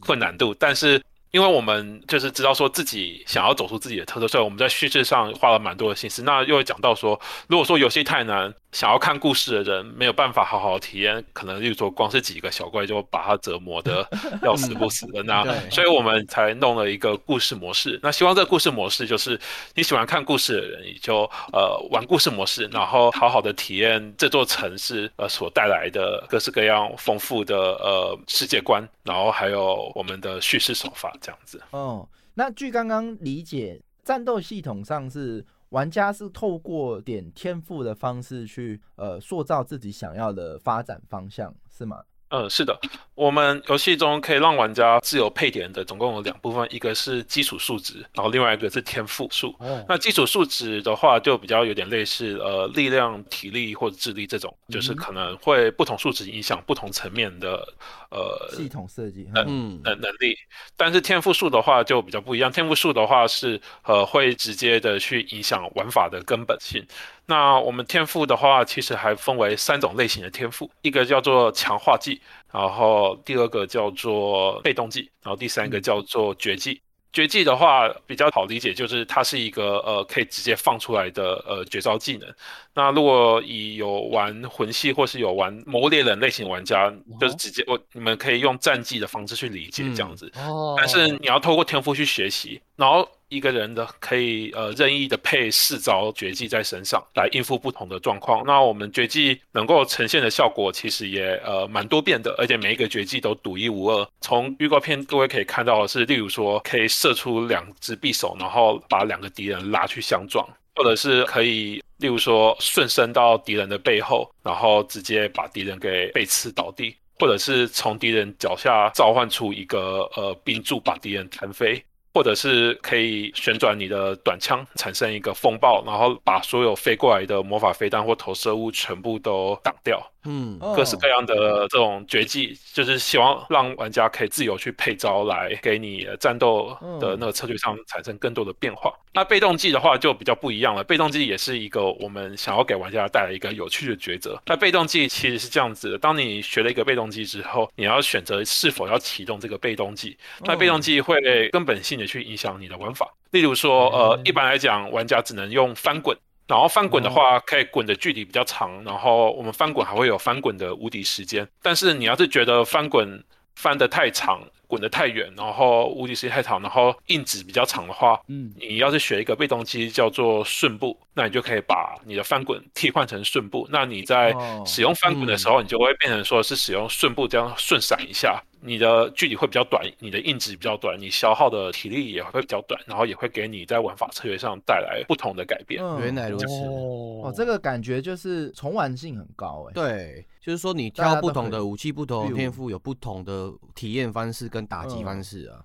[0.00, 1.02] 困难度，但是。
[1.30, 6.22] 因为我们就是知道说自己想要走出自己的特色，所以我们在叙事上花了蛮多的心思。
[6.22, 8.54] 那又会讲到说，如果说游戏太难。
[8.70, 14.06] 想要看故事的人没有办法好好体验，可能例如说光是几个小怪就把他折磨的
[14.42, 17.98] 要死不死的那，所以我们才弄了一个故事模式。
[18.02, 19.40] 那希望这个故事模式就是
[19.74, 31.62] 你喜欢看故事的人，你就呃玩故事模式，然后好好的体验这座城市呃所带来的各式各样丰富的呃世界观，然后还有我们的叙事手法这样子。
[31.70, 35.44] 哦，那据刚刚理解，战斗系统上是。
[35.70, 42.00] 玩家是透过点天赋的方式去呃塑造自己想要的发展方向，是吗？
[42.30, 42.78] 嗯，是的，
[43.14, 49.54] 我们游戏中可以让玩家自由配点的总共有两部分，一个是基础数值，然后另外一个是天赋数。
[49.86, 57.66] 那基础数值的话，就比较有点类似呃力量、体力或者智力这种，就是可能会不同数值影响不同层面的
[58.10, 60.36] 呃系统设计能能能力。
[60.76, 66.84] 但是天赋树的话就比较不一样，天赋树的话是呃会直接的去影响玩法的根本性。
[67.26, 76.80] 那我们天赋的话，其实还分为三种类型的天赋，一个叫做强化技，然后第二个叫做被动技，然后第三个叫做绝技。
[77.12, 82.28] 绝技的话比较好理解，就是它是一个呃可以直接放出来的呃绝招技能。
[82.74, 90.30] 那如果以有玩魂系或是有玩魔猎人类型玩家，就是直接我你们可以用战技的方式去理解这样子。
[90.36, 90.74] 哦。
[90.76, 93.08] 但是你要透过天赋去学习，然后。
[93.28, 98.42] 一个人的可以呃任意的配四招绝技在身上来应付不同的状况。
[98.46, 104.08] 那我们绝技能够呈现的效果其实也呃蛮多变的，而且每一个绝技都独一无二。
[104.20, 116.96] 从预告片各位可以看到的是，例如说可以射出两只匕首，然后把两个敌人拉去相撞，或者是可以例如说顺身到敌人的背后，然后直接把敌人给背刺倒地。
[117.20, 121.84] 或者是从敌人脚下召唤出一个呃冰柱，把敌人弹飞，
[122.18, 130.04] 或者是可以旋转你的短枪，产生一个风暴，然后把所有飞过来的魔法飞弹或投射物全部都挡掉。
[130.30, 138.92] 嗯，各式各样的这种绝技，就是希望让玩家可以自由去配招，来给你战斗的那个策略上产生更多的变化。
[139.14, 144.38] 那被动技的话就比较不一样了，被动技也是一个我们想要给玩家带来一个有趣的抉择。
[144.44, 150.16] 那被动技其实是这样子的：当你学了一个被动技之后，你要选择是否要启动这个被动技。
[150.44, 153.10] 那被动技会根本性的去影响你的玩法。
[153.30, 156.16] 例如说，呃，一般来讲，玩家只能用翻滚。
[156.48, 161.46] 然后翻滚的话，可以滚的距离比较长，然后我们翻滚还会有翻滚的无敌时间。
[161.62, 163.22] 但是你要是觉得翻滚
[163.54, 173.68] 翻得太长，滚得太远，然后无敌时间太长，然后硬直比较长的话，嗯，你要是学一个被动机叫做顺步，那你就可以把你的翻滚替换成顺步。
[173.70, 174.34] 那你在
[174.64, 178.42] 使用翻滚的时候，你就会变成说是使用顺步这样顺闪一下。
[178.60, 185.82] 你的距离会比较短，你的硬值比较短，你消耗的体力也会比较短，然后也会给你在玩法策略上带来不同的改变。
[186.00, 189.72] 原来如此，哦，这个感觉就是重玩性很高哎。
[189.72, 195.60] 对，就是说你挑不同的武器、不同的天赋，有不同的体验方式跟打击方式啊。
[195.60, 195.64] 嗯，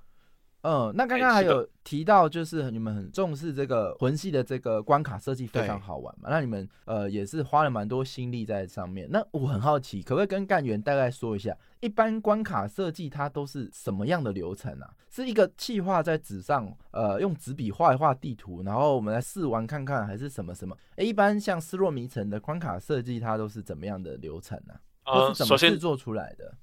[0.95, 6.29] 那刚刚还有提到，就是你们很重视这个魂系的这个关卡设计非常好玩嘛？
[6.31, 9.05] 那你们呃也是花了蛮多心力在上面。
[9.11, 14.89] 那我很好奇，可不可以跟干员大概说一下，一般关卡设计它都是什么样的流程啊？
[15.09, 20.75] 是一个气画在纸上，呃，用纸笔画一画地图，然后我们来试玩看看，还是什么什么？
[20.95, 24.73] 哎，一般像《失落迷城》的关卡设计，它都是怎么样的流程呢？
[25.05, 26.55] 呃，首先制作出来的。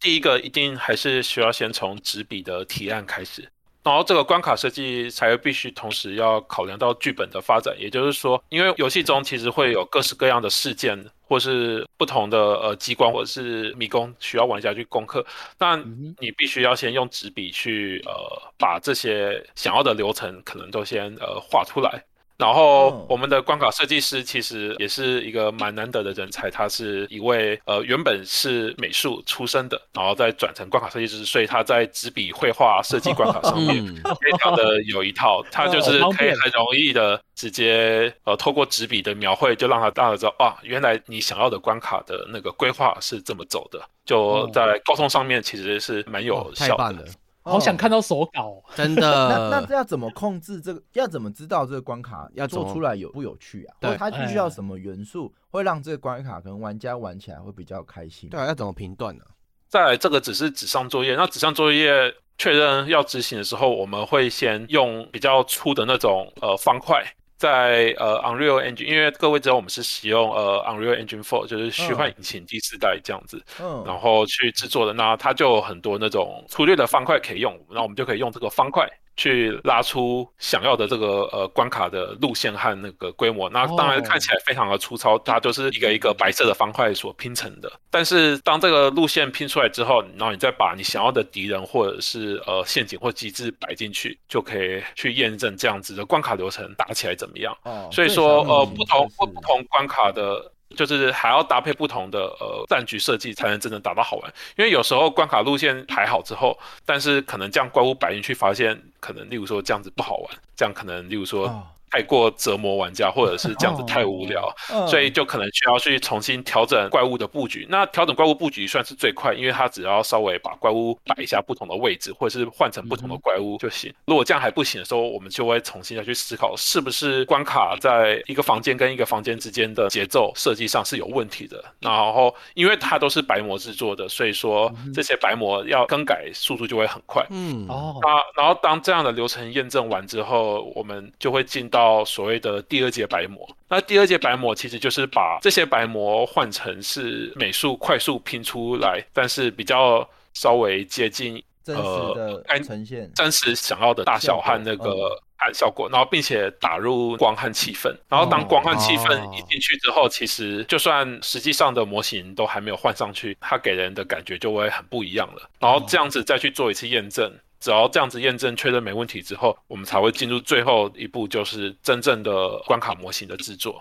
[0.00, 3.42] 第一个一定还是需要先从纸笔的提案开始，
[3.82, 7.74] 然后这个关卡设计才必须同时要考量到剧本的发展。
[7.78, 15.24] 也就是说，因为游戏中其实会有各式各样的事件，或是不同的呃机关或者是迷宫需要玩家去攻克，
[15.58, 15.76] 那
[16.18, 18.12] 你必须要先用纸笔去呃
[18.58, 22.02] 把这些想要的流程可能都先呃画出来。
[22.40, 47.04] 然后我们的关卡设计师其实也是一个蛮难得的人才，他是一位呃原本是美术出身的，然后再转成关卡设计师，所以他在纸笔绘画设计关卡上面非常的有一套，他就是可以很容易的直接呃透过纸笔的描绘，就让他大家知道啊，原来你想要的关卡的那个规划是这么走的，就在沟通上面其实是蛮有效的。
[47.50, 49.02] 好想看到手稿，真的。
[49.50, 50.82] 那那这要怎么控制这个？
[50.94, 53.76] 要怎么知道这个关卡要做出来有不有趣啊？
[53.80, 58.28] 对，它必须要什么元素会让这个关卡可能玩家玩起来会比较开心？
[58.30, 59.24] 对啊，要怎么评断呢？
[59.68, 61.14] 再来，这个只是纸上作业。
[61.14, 61.92] 那纸上作业
[62.38, 67.04] 确认要执行的时候，我们会先用比较粗的那种呃方块。
[67.40, 73.42] 在呃 Unreal Engine，因为各位知道我们是使用呃 Unreal Engine Four，就是虚幻引擎第四代这样子，
[73.86, 78.86] 然后去制作的，那它就有很多那种粗略的方块可以用，那我们就可以用这个方块。
[79.20, 87.70] 去拉出想要的这个呃关卡的路线和那个规模，那当然看起来非常的粗糙，它就是一个一个白色的方块所拼成的。
[87.90, 97.54] 但是当这个路线拼出来之后，然后你再把你想要的敌人或者是呃陷阱或机制摆进去，就可以去验证这样子的关卡流程打起来怎么样。
[97.92, 100.50] 所以说呃不同不不同关卡的。
[100.76, 104.32] 就是还要搭配不同的呃战局设计，才能真正打到好玩。
[104.56, 106.56] 因为有时候关卡路线排好之后，
[106.86, 111.66] 但是可能这样怪物摆进去，发现可能例如说这样子不好玩，这样可能例如说。
[111.90, 114.48] 太过折磨玩家，或者是 这样子太无聊，
[114.88, 117.66] 所以就可能需要去重新调整怪物的布局。
[117.68, 123.92] 那调整怪物布局算是最快，因为它只要稍微把怪物摆一下不同的位置，或者是换成不同的怪物就行。
[124.06, 131.64] 如果这样还不行的时候，我们就会重新再去思考，是不是关卡在一个房间跟一个房间之间的节奏设计上是有问题的。
[131.80, 137.26] 然后，因为它都是白膜制作的，所以说这些白膜要更改速度就会很快。
[137.30, 141.79] 嗯，哦，那然后当这样的流程验证完之后，我们就会进到。
[141.80, 151.82] 到所谓的第二阶白膜，那第二阶白膜其实就是把这些白膜换成是美术快速拼出来，但是比较稍微接近真实
[152.14, 165.48] 的呈现，真实想要的大小和那个感效果，然后并且打入光和气氛，然后当光和气氛一进去之后，其实就算实际上的模型都还没有换上去，它给人的感觉就会很不一样了。
[165.58, 167.32] 然后这样子再去做一次验证。
[167.60, 173.80] 只要这样子验证确认没问题之后，我们才会进入最后一步，就是真正的关卡模型的制作。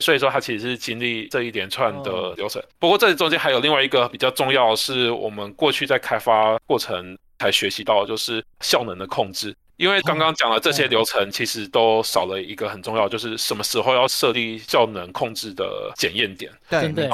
[0.00, 2.62] 所以说，它其实是经历这一连串的流程。
[2.78, 9.54] 不过，这中间还有另外一个比较重要，是我们过去在开发过程才学习到，就是效能的控制。
[9.76, 16.52] 因为刚刚讲的这些流程，其实都少了一个很重要，就是什么时候要设立效能控制的检验点。
[16.68, 17.08] 对，对，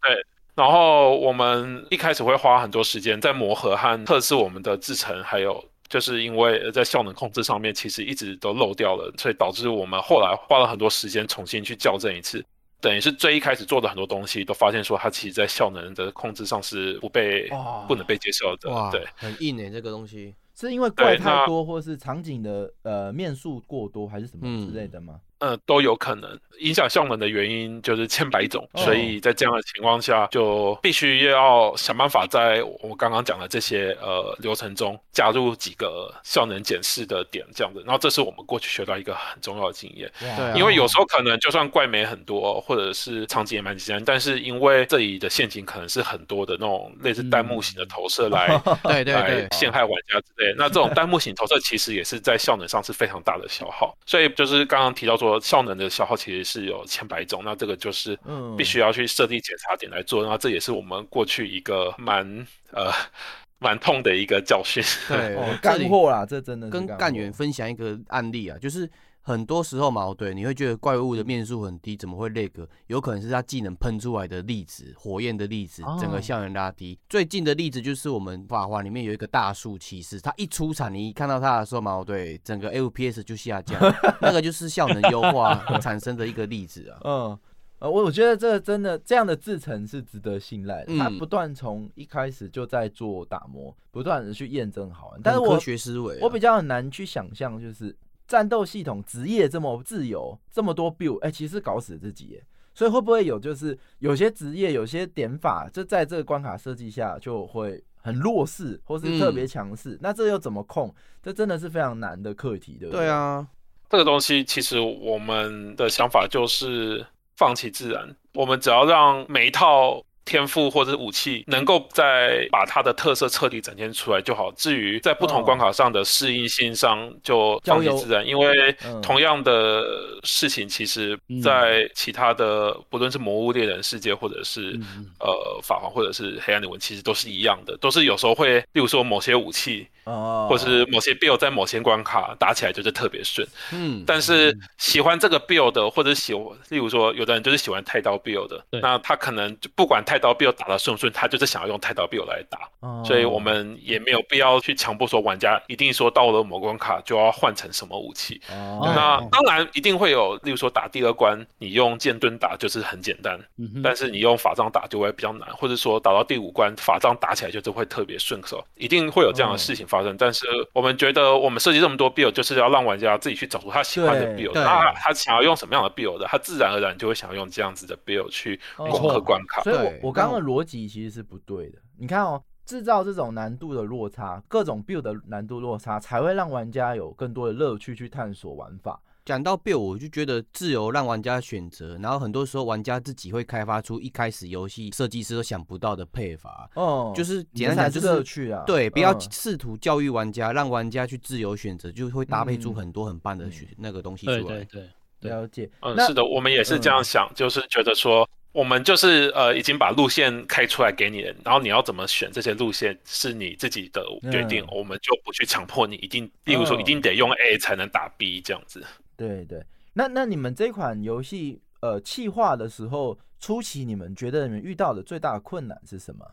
[0.00, 0.26] 对。
[0.54, 12.44] 然后我们一开始会花很多时间在磨合和测试我们的制程，还有就是因为在效能控制上面其实一直都漏掉了，所以导致我们后来花了很多时间重新去校正一次，
[12.80, 17.48] 等于是最一开始做的很多东西都发现说它其实在效能的控制上是不被
[17.88, 18.90] 不能被接受的。
[18.90, 25.20] 对，很硬诶，这个东西是因为怪太多，或是场景的呃面数过多，还是什么之类的吗？
[25.42, 26.38] 呃，都有可能。
[26.60, 37.82] 影响效能的原因就是千百种，所以在这样的情况下，就必须要想办法在我刚刚讲的这些呃流程中加入几个效能检视的点，这样子。
[37.84, 49.48] 然后这是我们过去学到一个很重要的经验，对，因为有时候可能就算怪美很多，或者是场景也蛮简单，但是因为这里的陷阱可能是很多的那种类似弹幕型的投射来 对对对。
[49.50, 55.31] 陷害玩家之类，那这种弹幕型投射其实也是在效能上是非常大的消耗，所以就是刚刚提到说。
[55.40, 58.18] 效能的消耗其实是有千百种，那这个就是
[58.56, 62.90] 必须要去设定检查点来做，然后这也是我们过去一个蛮呃
[63.58, 64.82] 蛮痛的一个教训。
[65.08, 68.88] 对，干货啦，这真的跟干员分享一个案例啊，就是。
[69.24, 72.68] 很多时候嘛，对，你会觉得怪物的面数很低，怎么会那个？
[72.88, 76.98] 有可能是他技能喷出来的粒子，火焰的粒子，整个效能拉低。
[77.08, 83.80] 最近的例子就是我们法环里面有一个大树骑士，他一出场，你一看到他的时候嘛，对，整个 FPS 就下降，
[84.20, 86.98] 那个就是效能优化 产生的一个例子啊。
[87.04, 87.38] 嗯，
[87.78, 95.20] 呃，我我觉得这真的这样的制程是值得信赖的，他不断从一开始就在做打磨，不断的去验证好玩。
[95.22, 97.96] 但是科学思维，我比较很难去想象就是。
[98.32, 102.42] 战斗系统职业这么自由，这么多 build，哎，其实搞死自己，耶。
[102.72, 109.98] 所以会不会有就是有些职业、有些点法，就在这个关卡设计下就会很弱势，或是特别强势？
[110.00, 110.94] 那这又怎么控？
[111.22, 113.02] 这真的是非常难的课题，对不对？
[113.02, 113.46] 对啊，
[113.90, 117.04] 这个东西其实我们的想法就是
[117.36, 120.02] 放弃自然，我们只要让每一套。
[120.24, 124.50] 天赋或者武器能够再把它的特色彻底展现出来就好。
[124.52, 128.26] 至于在不同关卡上的适应性上，就放弃自然。
[128.26, 129.84] 因为同样的
[130.22, 134.78] 事情，其实在其他的不论是魔物猎人世界，或者是
[135.18, 139.86] 呃法皇，或者是黑暗的文，其实都是一样的，都是有时候会，例如说某些武器。
[140.04, 146.32] 哦，或是某些 build 在某些关卡打起来就是特别顺，嗯，但是喜欢这个 build 或者喜，
[146.70, 152.68] 例如说有的人就是喜欢太刀 build 的，那他可能就不管太刀 build 打的顺不顺，他就是想要用太刀 build 来打，
[153.04, 158.40] 所以我们也没有必要去强迫说玩家一定说到了某关卡就要换成什么武器。
[158.48, 163.38] 那当然一定会有，例如说打第二关你用剑盾打就是很简单，
[163.84, 169.86] 但是你用法杖打就会比较难，或者说打到第五关法杖打起来就是会特别顺手，一定会有这样的事情。
[169.92, 179.62] 发生，但是我们觉得我们设计这么多 build 就是要让玩家自己去找出他喜欢的 build，他他想要用什么样的 build 的，他自然而然就会想要用这样子的 build 去攻克关卡。
[179.62, 181.78] 所以，我我刚刚的逻辑其实是不对的。
[181.98, 188.98] 你看哦，制造这种难度的落差，各种 build 的难度落差，才会让玩家有更多的乐趣去探索玩法。
[189.24, 196.68] 讲到 build，我就觉得自由让玩家选择，然后很多时候玩家自己会开发出一开始游戏设计师都想不到的配法。
[196.74, 198.64] 哦，就是简单讲就是乐趣啊。
[198.66, 204.40] 对，不要试图教育玩家，让玩家去自由选择，就会搭配出很多很棒的选那个东西出来。
[204.40, 204.88] 对对
[205.20, 205.70] 对，了解。
[205.80, 208.28] 嗯，是的，我们也是这样想，就是觉得说。
[208.52, 218.84] 我们就是呃，已经把路线开出来给你了，然后你要怎么选这些路线是你自己的决定，我们就不去强迫你一定，例如说一定得用 A 才能打 B 这样子。
[219.28, 226.26] 对对，那那你们这款游戏呃，气化的时候初期，你们觉得你们遇到的最大的困难是什么？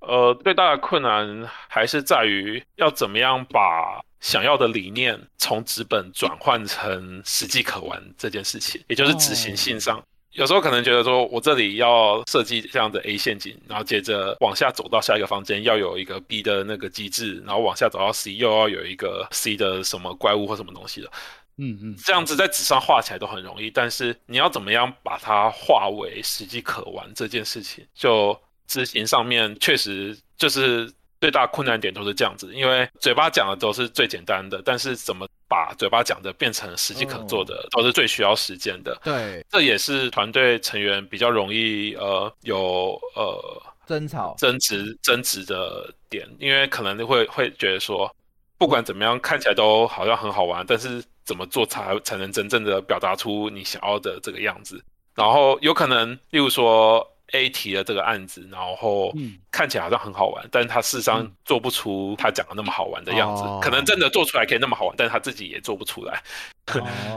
[0.00, 10.00] 呃，最大的困难还是在于要怎么样把想要的理念从纸本转换成实际可玩这件事情，也就是执行性上。
[10.32, 21.12] 有时候可能觉得说，我这里要设计这样的 A 陷阱，然后接着往下走到下一个房间，要有一个 B 的那个机制，然后往下走到 C 又要有一个 C 的什么怪物或什么东西的。
[21.58, 35.26] 嗯嗯，这样子在纸上画起来都很容易，但是你要怎么样把它化为实际可玩这件事情，就执行上面确实就是最大困难点都是这样子，因为嘴巴讲的都是最简单的，但是怎么？
[35.52, 38.98] 把嘴巴讲的变成实际可做的，都是最需要时间的。
[39.04, 48.10] 对，这也是团队成员比较容易呃有呃争吵、争执、争执的点，因为可能会会觉得说，
[48.56, 54.82] 不管怎么样看起来都好像很好玩，但是怎么做才才能真正的表达出你想要的这个样子？
[55.14, 57.08] 然后有可能，例如说。
[57.34, 59.10] A 提了这个案子，然后
[59.50, 63.42] 看起来好像很好玩，但是他事实上做不出他讲的那么好玩的样子。
[63.62, 66.22] 可能真的做出来可以那么好玩，但是他自己也做不出来。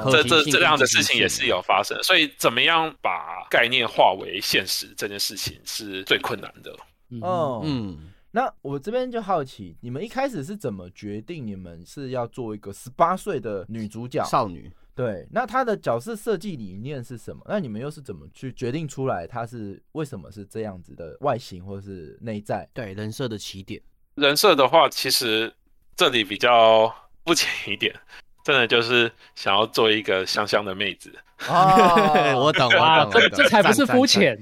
[0.10, 6.74] 这这这样的事情也是有发生，所以怎么样把概念化为现实，这件事情是最困难的。
[7.20, 14.70] 哦，嗯，那我这边就好奇，你们一开始是怎么决定你们是要做一个十八岁的女主角少女？
[14.94, 17.42] 对，那她的角色设计理念是什么？
[17.48, 22.68] 那你们又是怎么去决定出来她是为什么是这样子的外形或者是内在？
[22.74, 23.82] 对，人设的起点。
[24.16, 25.54] 人设的话，其实
[25.96, 27.96] 这里比较肤浅一点，
[28.44, 31.10] 真的就是想要做一个香香的妹子。
[31.48, 34.38] 哦， 我懂了，这这才不是肤浅，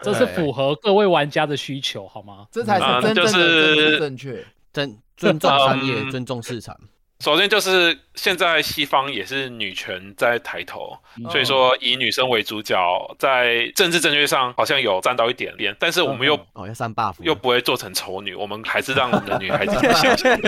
[0.00, 2.46] 这是符合各位玩家的需求，好吗？
[2.50, 6.76] 这才是真正的正确， 尊尊重商业，尊重市场。
[7.20, 10.94] 首先就是现在西方也是女权在抬头，
[11.30, 12.76] 所以说以女生为主角，
[13.18, 20.38] 在政治正确上好像有占到一点点，但是我们又哦要三 buff，又不会做成丑女，我们还是让我们的女孩子香 香，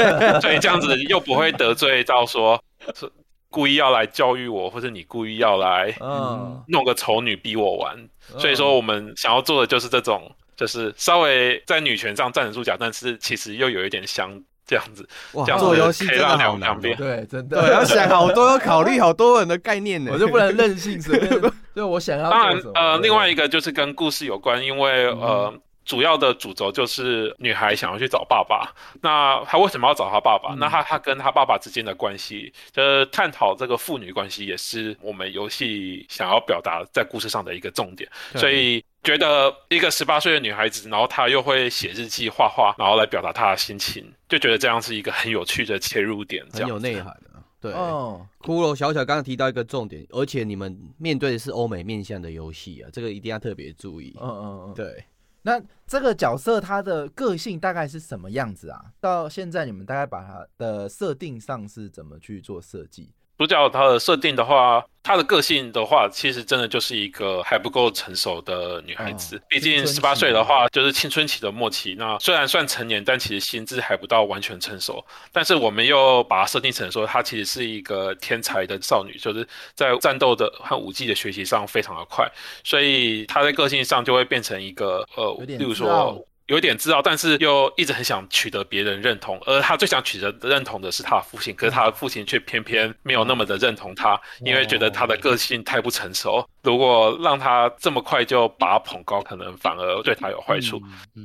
[0.43, 2.63] 所以这样子又不会得罪到说
[2.95, 3.11] 是
[3.49, 7.97] 故意要来教育我，或者你故意要来嗯弄个丑女逼我玩，
[8.37, 14.43] 所以说我们想要做的就是这种，就是稍微在女权上站得住脚，但是其实又有一点香。
[14.69, 21.41] 这样子，哇，做游戏真的好难，对，真的，对，要想好多，要考虑好多人的概念呢， 我就不能任性随便，
[21.75, 22.29] 就我想要。
[22.29, 25.51] 当然，呃，另外一个就是跟故事有关，因为呃。
[25.89, 28.71] 主要的主轴就是女孩想要去找爸爸，
[29.01, 30.55] 那她为什么要找她爸爸？
[30.57, 38.07] 那她她跟她爸爸之间的关系，就是探讨这个父女关系，也是我们游戏想要表达在故事上的一个重点。
[38.35, 47.43] 所以觉得一个十八岁的女孩子，然后她又会写日记、画画，然后来表达她的心情，就觉得这样是一个很有趣的切入点，很有内涵的。
[47.63, 54.15] 对，哦骷髅小小刚刚提到一个重点，而且你们面对的是欧美面向的游戏啊，这个一定要特别注意。
[54.21, 55.03] 嗯嗯嗯，对。
[55.49, 58.93] 那这个角色他的个性大概是什么样子啊？
[59.01, 63.15] 到现在你们大概把他的设定上是怎么去做设计？
[63.39, 69.41] 主角他的设定的话，他的个性的话，其实真的就是一个还不够成熟的女孩子。
[69.49, 71.95] 毕竟十八岁的话，就是青春期的末期。
[71.97, 75.03] 那虽然算成年，但其实心智还不到完全成熟。
[75.33, 82.29] 但是我们又把它设定成说，她其实是一个天才的少女，就是在战斗的和武技的学习上非常的快，
[82.65, 86.23] 所以她在个性上就会变成一个呃，例如说。
[86.49, 96.47] 有点知道，但是又一直很想取得别人认同，而他最想取得认同的是他的父亲，可是他的父亲却偏偏没有那么的认同他，因为觉得他的个性太不成熟。
[96.63, 100.83] 如果让他这么快就把他捧高，可能反而对他有坏处。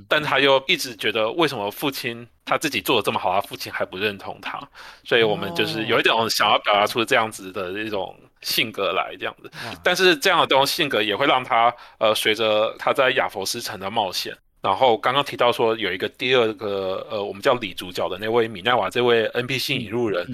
[0.09, 4.59] 但他又一直觉得，为什么父亲他自己做的这么好，他父亲还不认同他？
[5.05, 9.49] 所以我们就是有一种想要表达出这样子的一种性格来，这样子。
[9.81, 14.35] 但是这样的这种性格也会让他呃，随着他在亚佛斯城的冒险。
[14.63, 20.25] 然后刚刚提到说有一个第二个呃，我们叫李主角的那位米奈瓦这位 NPC 引路人，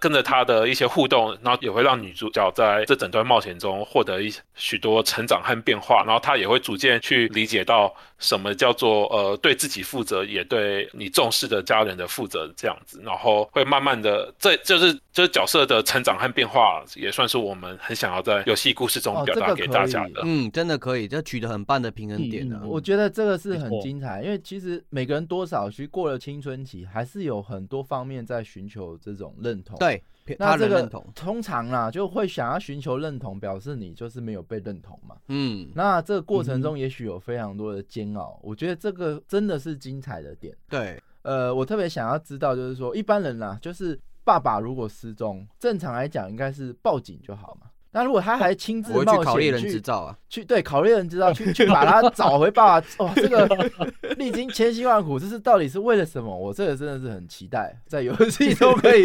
[0.00, 20.22] 跟着他的一些互动，然后也会让女主角在这整段冒险中获得一许多成长和变化，然后她也会逐渐去理解到什么叫做呃对自己负责，也对你重视的家人的负责这样子，然后会慢慢的，这就是这角色的成长和变化，也算是我们很想要在游戏故事中表达给大家的。
[20.24, 22.58] 嗯，真的可以，这取得很棒的平衡点的。
[22.64, 23.66] 我觉得这个是很。
[23.66, 29.76] 很精彩，因为其实每个人多少去过了青春期，还是有很多方面在寻求这种认同。
[29.76, 30.00] 对，
[30.38, 35.16] 那这个通常啦，就会想要寻求认同，表示你就是没有被认同嘛。
[35.28, 40.56] 嗯，那这个过程中也许有非常多的煎熬，我觉得这个真的是精彩的点。
[40.68, 47.68] 对，呃，我特别想要知道，就是说一般人啦，就是爸爸如果失踪，正常来讲应该是报警就好嘛。
[47.96, 49.80] 那如果他还亲自冒险去
[50.28, 53.48] 去对考猎人执照去 去把他找回爸爸， 哇，这个
[54.18, 56.36] 历经千辛万苦，这是到底是为了什么？
[56.36, 59.04] 我这个真的是很期待，在游戏中可以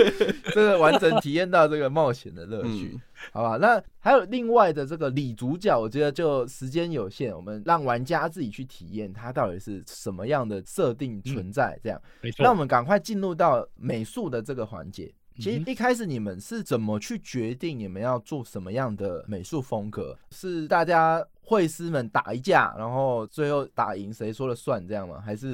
[0.53, 2.99] 这个完整体验到这个冒险的乐趣，
[3.31, 3.55] 好吧？
[3.61, 12.01] 那还有另外的这个李主角，我觉得就时间有限，我们让玩家自己去体验它到底是什么样的设定存在，这样。
[12.39, 15.13] 那我们赶快进入到美术的这个环节。
[15.37, 20.17] 其实一开始你们是怎么去决定你们要做什么样的美术风格？
[20.29, 25.21] 是大家会师们打一架，然后最后打赢谁说了算这样吗？
[25.25, 25.53] 还是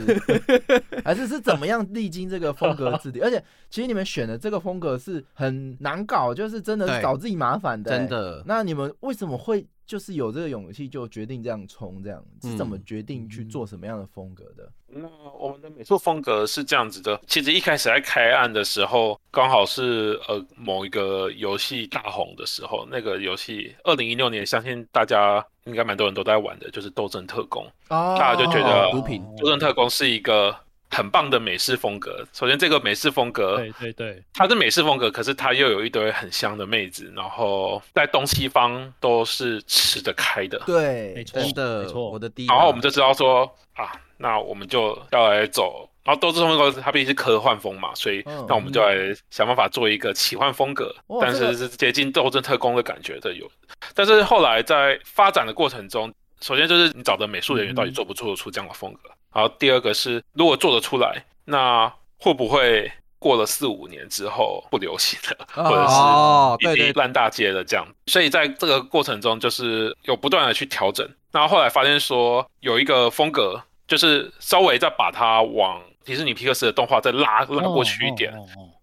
[1.06, 3.24] 还是是怎么样历经这个风格制定？
[3.24, 7.90] 而且其实你们选的这个风格是很难搞，就是真的是找自己麻烦的。
[7.92, 8.44] 真的。
[8.46, 14.70] 那你们为什么会就是有这个勇气就决定这样冲，这样是怎么决定去做什么样的风格的？
[14.88, 15.08] 那
[15.40, 30.54] 我们的美术风格是这样子的，其实一开始在开案的时候，刚好是呃某一个游戏大红的时候，那个游戏二零一六年，相信大家应该蛮多人都在玩的，就是《斗争特工》，哦大家就觉得毒品《斗争特工》是一个。
[30.90, 32.26] 很棒的美式风格。
[32.34, 40.62] 首先，这个美式风格，对对对，它是美式风格，可是它又有一堆很香的妹子，然后在东西方都是吃得开的。
[40.66, 42.12] 对，没错，真的，没错。
[42.12, 45.90] 我的第一，然后我们就知道说啊，那我们就要来走。
[46.04, 48.96] 然后斗志风格它毕竟是科幻风嘛，所以那我们就来
[49.30, 53.46] 想办法做一个奇幻风格，但是是接近斗争特工的感觉的有。
[53.94, 56.10] 但是后来在发展的过程中，
[56.40, 59.10] 首先就是你找的美术人员到底做不做得出这样的风格？
[59.34, 67.86] 然后第二个是，如果做得出来，那会不会过了四五年之后不流行了，或者是已经烂大街了这样？
[68.08, 71.08] 所以在这个过程中，就是有不断的去调整。
[71.32, 78.34] 然后后来发现说，有一个风格，就是稍微再把它往迪士尼皮克斯的动画再拉拉过去一点，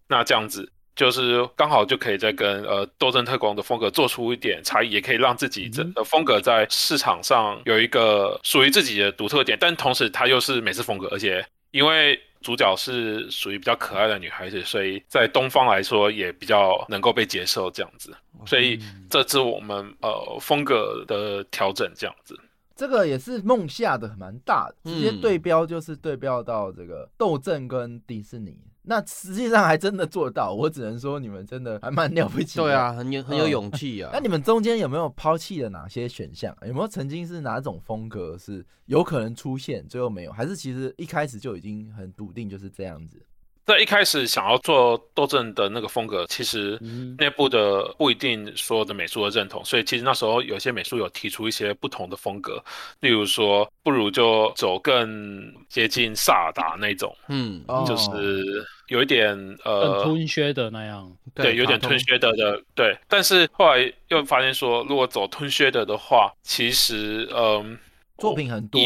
[0.06, 0.70] 那这样子。
[0.96, 18.14] 就是刚好就可以再跟呃斗争特工的风格做出一点差异，也可以让自己的风格在市场上有一个属于自己的独特点，但同时它又是美式风格，而且因为主角是属于比较可爱的女孩子，所以在东方来说也比较能够被接受这样子，
[18.46, 18.78] 所以
[19.10, 22.38] 这是我们呃风格的调整这样子。
[22.76, 28.56] 这个也是梦下的蛮大的，直接对标就是对标到这个斗阵跟迪士尼。
[28.86, 32.58] 那实际上还真的做到，我只能说你们真的还蛮了不起。
[32.58, 34.10] 对啊，很有很有勇气啊。
[34.12, 36.54] 那你们中间有没有抛弃了哪些选项？
[36.66, 40.32] 有没有曾经是哪种风格是有可能出现，最后没有？
[40.32, 43.20] 还是其实一开始就已经很笃定就是这样子？
[43.66, 46.78] 在一开始想要做斗阵的那个风格，其实
[47.16, 52.62] 内部的不一定所有的美术的认同，所以其实那时候有些美术有提出一些不同的风格，
[53.00, 62.96] 例如说不如就走更接近萨达那种，嗯，就是有一点呃吞削的那样，对，有点吞削的的，对。
[63.08, 67.78] 但是后来又发现说，如果走吞削的的话，其实嗯，
[68.18, 68.80] 作品很多，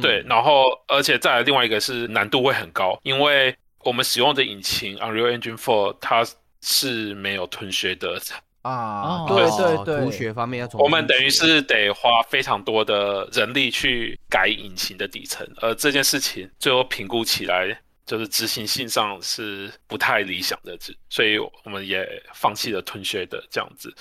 [0.00, 3.56] 对，然后而且再来另外一个是难度会很高，因为。
[3.84, 6.26] 我们使用的引擎 Unreal Engine Four 它
[6.60, 8.20] 是没有吞削的
[8.60, 9.24] 啊。
[9.28, 20.76] 对对对，吐血方面要我们等于是得花非常多的人力去改引擎的底层，而这件事情最后评估起来，就是执行性上是不太理想的，
[21.08, 22.04] 所以我们也
[22.34, 23.94] 放弃了吞削的这样子，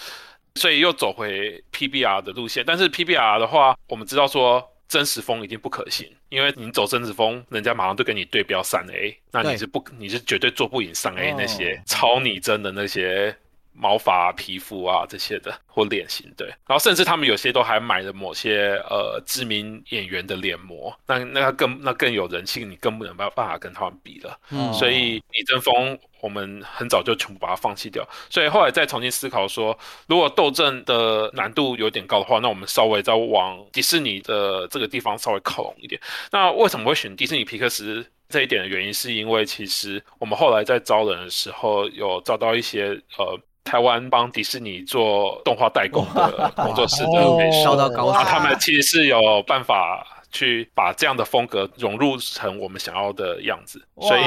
[0.56, 2.64] 所以又走回 PBR 的路线。
[2.66, 4.68] 但是 PBR 的话，我们知道说。
[4.90, 13.36] 真实风一定不可行，因为你走真实风，人家马上就跟你对标三 A，那你是不，你是绝对做不赢三 A 那些超拟真的那些。
[13.80, 24.40] 毛发、皮肤啊这些的， 或脸型对，然后甚至他们有些都还买了某些呃知名演员的脸模，那那更那更有人气，你更不能办办法跟他们比了。
[24.50, 36.02] 嗯，所以李正峰我们很早就全部把它放弃掉，所以后来再重新思考说，如果斗阵的难度有点高的话，那我们稍微再往迪士尼的这个地方稍微靠拢一点。
[36.32, 43.40] 那为什么会选迪士尼皮克斯这一点的原因，是因为其实我们后来在招人的时候有招到一些呃。
[43.68, 54.22] 台湾帮迪士尼做动画代工的工作室的美术，那他们其实是有办法去把这样的风格融入成我们想要的样子，所以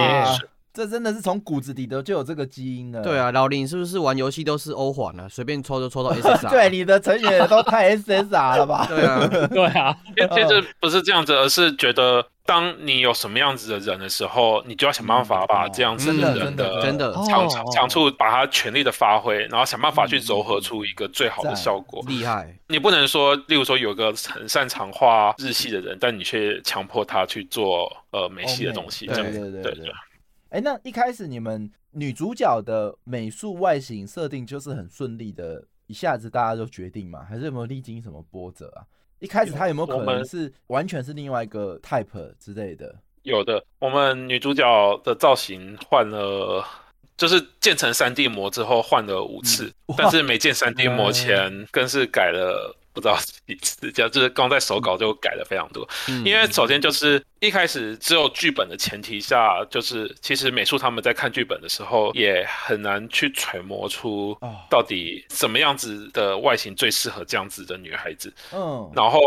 [0.74, 3.02] 这真的是从骨子里的就有这个基因的。
[3.02, 5.26] 对啊，老林是不是玩游戏都是欧环啊？
[5.28, 6.50] 随便抽就抽到 SSR？
[6.50, 8.86] 对，你的成员都太 SSR 了吧？
[8.90, 12.24] 对啊， 对啊，其实不是这样子，而是觉得。
[12.50, 22.04] 当你有什么样子的人的时候，你就要想办法把这样子的人的真的长长处，把他全力的发挥，然后想办法去柔合出一个最好的效果。
[22.08, 22.52] 厉害！
[22.66, 29.06] 你不能说，例如说有个很擅长画日系的人，但你却强迫他去做呃美系的东西。
[29.06, 29.92] 对对对对对。
[30.48, 37.24] 哎，那一开始你们女主角的美术外形设定就是很顺利的，一下子大家都决定吗？
[37.28, 38.82] 还是有没有历经什么波折啊？
[39.20, 42.94] 一开始他有没有可能是完全是另外一个 type 之类的？
[43.22, 46.64] 有的，我们女主角的造型换了，
[47.16, 55.86] 就是建成三 D 模之后换了五次，但是没建三 D 模前更是改了不知道几次，就是光在手稿就改了非常多。
[56.24, 64.36] 因为首先就是一开始只有剧本的前提下，就是其实美术他们在看剧本的时候，也很难去揣摩出
[64.68, 68.30] 到底什么样子的外形最适合这样子的女孩子。
[68.52, 69.20] 嗯，然后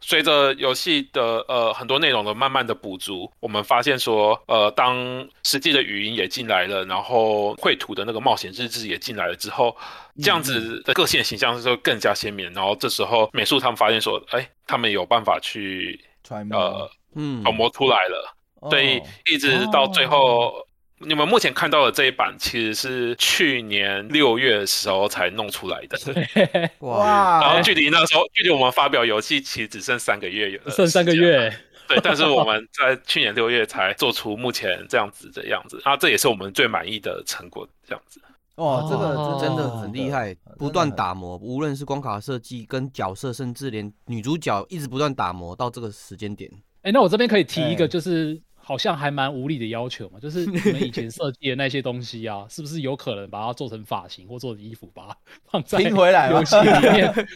[0.00, 9.76] 随着游戏的呃很多内容的慢慢的补足，我们发现说，呃，当实际的语音也进来了，然后绘图的那个冒险日志也进来了之后，
[10.20, 12.52] 这样子的个性形象就更加鲜明。
[12.52, 16.90] 然后这时候美术他们发现说，哎，他们有办法去呃。
[17.14, 18.36] 嗯，模出来了，
[18.70, 20.52] 所以一直到最后，
[20.98, 25.98] 你们目前看到的这一版其实是去年六月的时候才弄出来的。
[26.80, 27.40] 哇！
[27.42, 31.52] 然后距离那时候，距离我们发表游戏其实只剩三个月，有剩三个月。
[31.88, 38.20] 对，但是我们在去年六月才做出目前这样子的样子，啊这也是我们最满意的成果，这样子。
[38.56, 46.48] 哇，这个真的很厉害，不断打磨，无论是光卡设计跟角色，甚至连女主角一直不断打磨到这个时间点。
[46.82, 55.16] 哎，那我这边可以提一个，就是好像还蛮无理的要求嘛，就是 你们以前设计的那些东西啊，是不是有可能把它做成发型或做成衣服，把它
[55.50, 57.28] 放在游戏里面，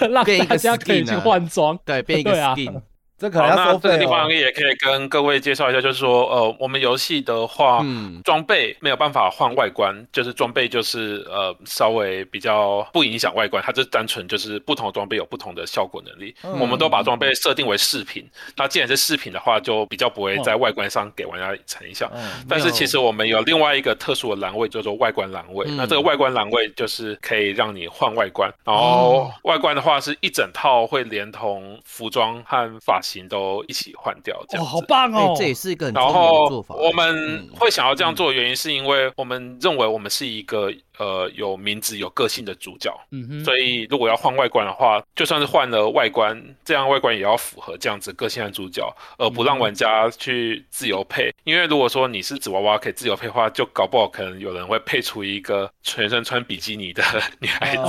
[0.10, 2.82] 让大家可以去换装，对，变一个 skin。
[3.20, 7.84] 这可能那这个地方也可以跟各位介绍一下，就是说，呃，我们游戏的话，
[8.24, 16.34] 装备没有办法换外观，就是装备就是呃稍微比较不影响外观，它就单纯就是不同的装备有不同的效果能力。
[16.58, 22.10] 我们都把装备设定为饰品，那既然是饰品的话，就比较不会在外观上给玩家产影响。
[22.48, 25.66] 但是其实我们有另外一个特殊的栏位，叫做外观栏位。
[25.72, 33.09] 那这个外观栏位就是可以让你换外观，然后外观的话是一整套会连同服装和发型。
[33.10, 35.34] 型都一起换掉，这样好棒哦！
[35.36, 36.74] 这也是一个很聪明的做法。
[36.74, 40.72] 我们会想要这样做的原因，是因为我们认为我们是一个。
[41.00, 51.34] 呃，有名字、有个性的主角，嗯哼，所以如果要换外观的话，就算是换了外观，这样外观也要符合这样子个性的主角，而不让玩家去自由配。
[51.44, 57.02] 因为如果说你是纸娃娃可以自由配的话，就搞不好可能有人会配出一个全身穿比基尼的
[57.40, 57.82] 女孩子。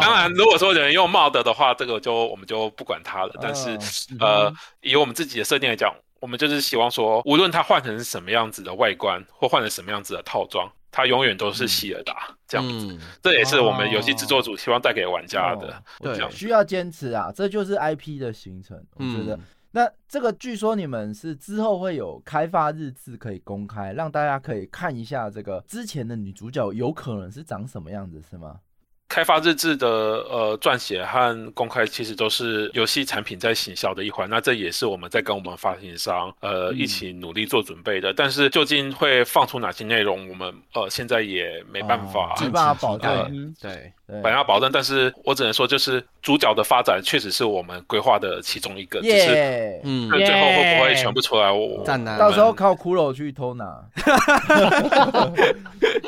[0.00, 3.32] 当然，如果说有人用帽的的话，这个就我们就不管他了。
[3.42, 3.76] 但是，
[4.20, 10.70] 呃，以我们自己的设定来讲，我们就是希望说，无论他换成什么样子的外观，或换成什么样子的套装。
[10.90, 15.82] 它永远都是希尔达这样子，这也是我们游戏制作组希望带给玩家的。
[16.00, 18.82] 对，需要坚持啊，这就是 IP 的形成。
[18.94, 19.38] 我觉得，
[19.72, 28.60] 那这个据说你们是之后会有开发日志可以公开，让大家可以看一下这个之前的女主角有可能是长什么样子，是吗？
[29.08, 34.28] 开发日志的呃撰写和公开，其实都是游戏产品在行销的一环。
[34.28, 38.12] 那这也是我们在跟我们发行商呃一起努力做准备的。
[38.12, 43.54] 但是究竟会放出哪些内容，我们呃现在也没办法，没办法保证。
[43.60, 49.02] 对，本来要保证，但是我只能说，就是主角的发展确实是我们规划的其中一个。
[49.02, 51.50] 只是嗯，最后会不会全部出来？
[51.50, 51.84] 我
[52.18, 53.84] 到时候靠骷髅去偷拿。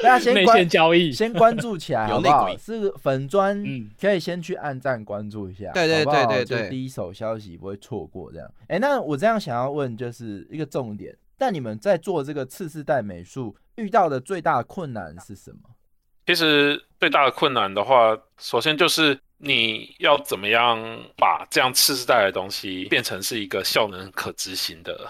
[0.00, 2.56] 大家先关交易，先关注起来好不好？
[2.56, 3.64] 是粉砖，
[4.00, 8.48] 可以先去按赞关注一下，对对对对对，第一手消息不会错过这样。
[8.68, 15.58] 哎，那我这样想要问，就是一个重点，但你们在做这个次世代美术遇到的最大困难是什么？
[16.26, 20.78] 其实最大的困难的话，首先就是你要怎么样
[21.16, 25.08] 把这样次世代的东西变成是一个效能可执行的。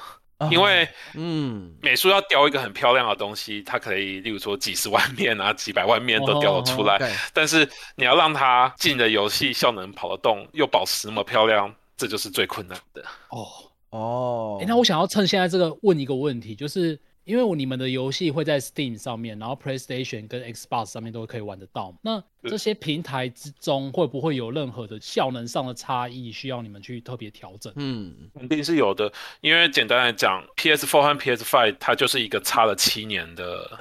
[0.52, 6.96] 因为，嗯，美术要雕一个很漂亮的东西，它可以，例如说几十万面啊，几百万面都雕得出来。
[7.32, 13.02] 但是你要让它进的游戏效能跑得动，又保持那么漂亮，这就是最困难的。
[13.30, 13.48] 哦
[13.90, 17.00] 哦，哎，那我想要趁现在这个问一个问题，就是。
[17.28, 21.94] 因为你们的游戏会在 Steam 上面，然后 PlayStation 跟 Xbox 上面都可以玩得到。
[22.00, 27.70] 那这些平台之中会不会有任何的效能上的差异，需要你们去特别调整？
[27.76, 29.12] 嗯，肯定是有的。
[29.42, 33.78] 因为简单来讲，PS4 和 PS5 它就是一个差了七年的。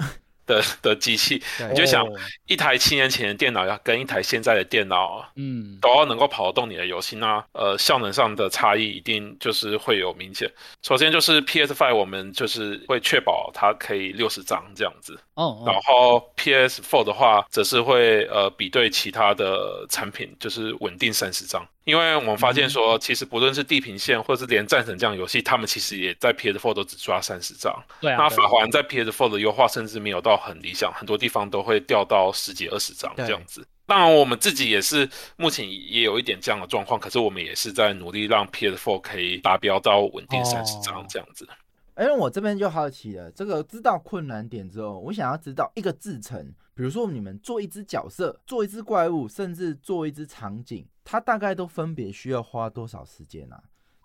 [0.48, 1.40] 的 的机器，
[1.70, 2.04] 你就想
[2.46, 10.50] 一台七年前的电脑要跟一台现在的电脑，嗯，都要能够跑得动你的游戏，那呃效能上的差异一定就是会有明显。
[10.82, 21.64] 首先就是 PS Five，我们就是会确保它可以六十张这样子，哦，然后 PS Four 的话，则是会呃比对其他的产品，就是稳定三十张。
[21.88, 27.74] 因为我们发现说，其实不论是地平线，或者是连战神这样游戏，他们其实也在 PS4 都只抓三十张。
[27.98, 28.18] 对啊。
[28.18, 33.66] 那法环在 PS4 的优化甚至没有到很理想，很多地方都会掉到十几二十张这样子。
[33.86, 41.48] 当然，我们自己也是目前也有一点这样的状况，可是我们也是在努力让 PS4 可以达标到稳定三十张这样子。
[41.94, 46.38] 哎，我这边就好奇了，这个知道困难点之后，我想要知道一个制成，
[46.74, 53.58] 比如说你们做一只角色，做一只怪物，甚至做一只场景，它大概都分别需要花多少时间啊？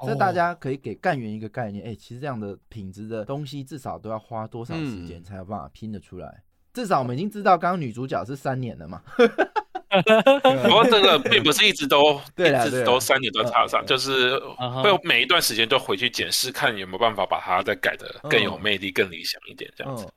[0.06, 6.44] 这大家可以给干员一个概念，哎，其实这样的品质的东西，至少都要花多少时间才有办法拼得出来？
[6.74, 9.02] 至少我们已经知道，刚刚女主角是三年了嘛。
[9.14, 14.40] 不过这个并不是一直都 一直都三年都插上，就是
[14.82, 20.08] 会每一段时间都回去检视，看有没有办法把它再改的更有魅力、更理想一点这样子。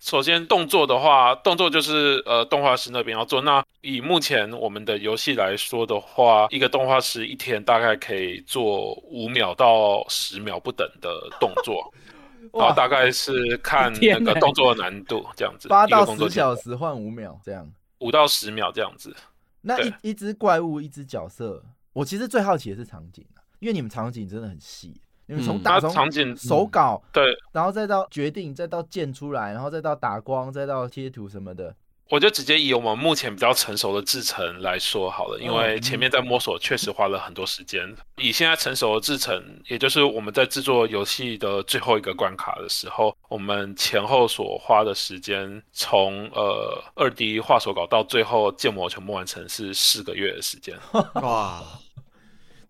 [0.00, 3.40] 首先动作的话，动作就是呃动画师那边要做。
[3.42, 11.92] 那以目前我们的游戏来说的话，一个动画师一天大概可以做五秒到十秒不等的动作，
[12.52, 15.68] 然后大概是看那个动作的难度这样子。
[15.68, 17.70] 八到十小时换五秒这样。
[17.98, 19.14] 五到十秒这样子，
[19.60, 23.22] 那一一只怪物，一只角色，我其实最好奇的是场景
[23.58, 24.98] 因为你们场景真的很细，
[25.30, 31.72] 你们从打从场景手稿对，然后再到决定，再到建出来，然后再到打光，再到贴图什么的。
[32.08, 37.88] 我就直接以我们目前比较成熟的制程来说好了，因为前面在摸索确实花了很多时间。
[38.16, 50.76] 以现在成熟的制程，也就是我们在制作游戏的最后一个关卡的时候，我们前后所花的时间，从呃二 D 画手稿到最后建模全部完成是四个月的时间。
[51.22, 51.62] 哇！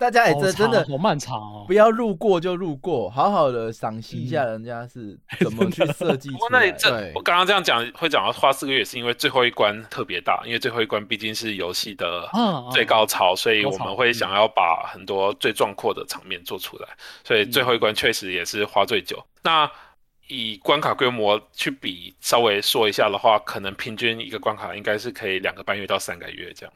[0.00, 6.30] 大家也真真的好漫长哦，不要路过就路过，好好的赏析一下人家是怎么 去设计。
[6.50, 12.26] 那这我刚刚这样讲会讲到花四个月，是因为最后一关特别大，因为最后一关毕竟是游戏的
[12.72, 16.88] 最高潮，所以我们会想要把很多最壮阔的场面做出来，
[17.22, 19.22] 所以最后一关确实也是花最久。
[19.42, 19.70] 那
[20.28, 26.72] 以关卡规模去比，稍微说一下的话，可能平均一个关卡应该是可以两个半月到三个月这样。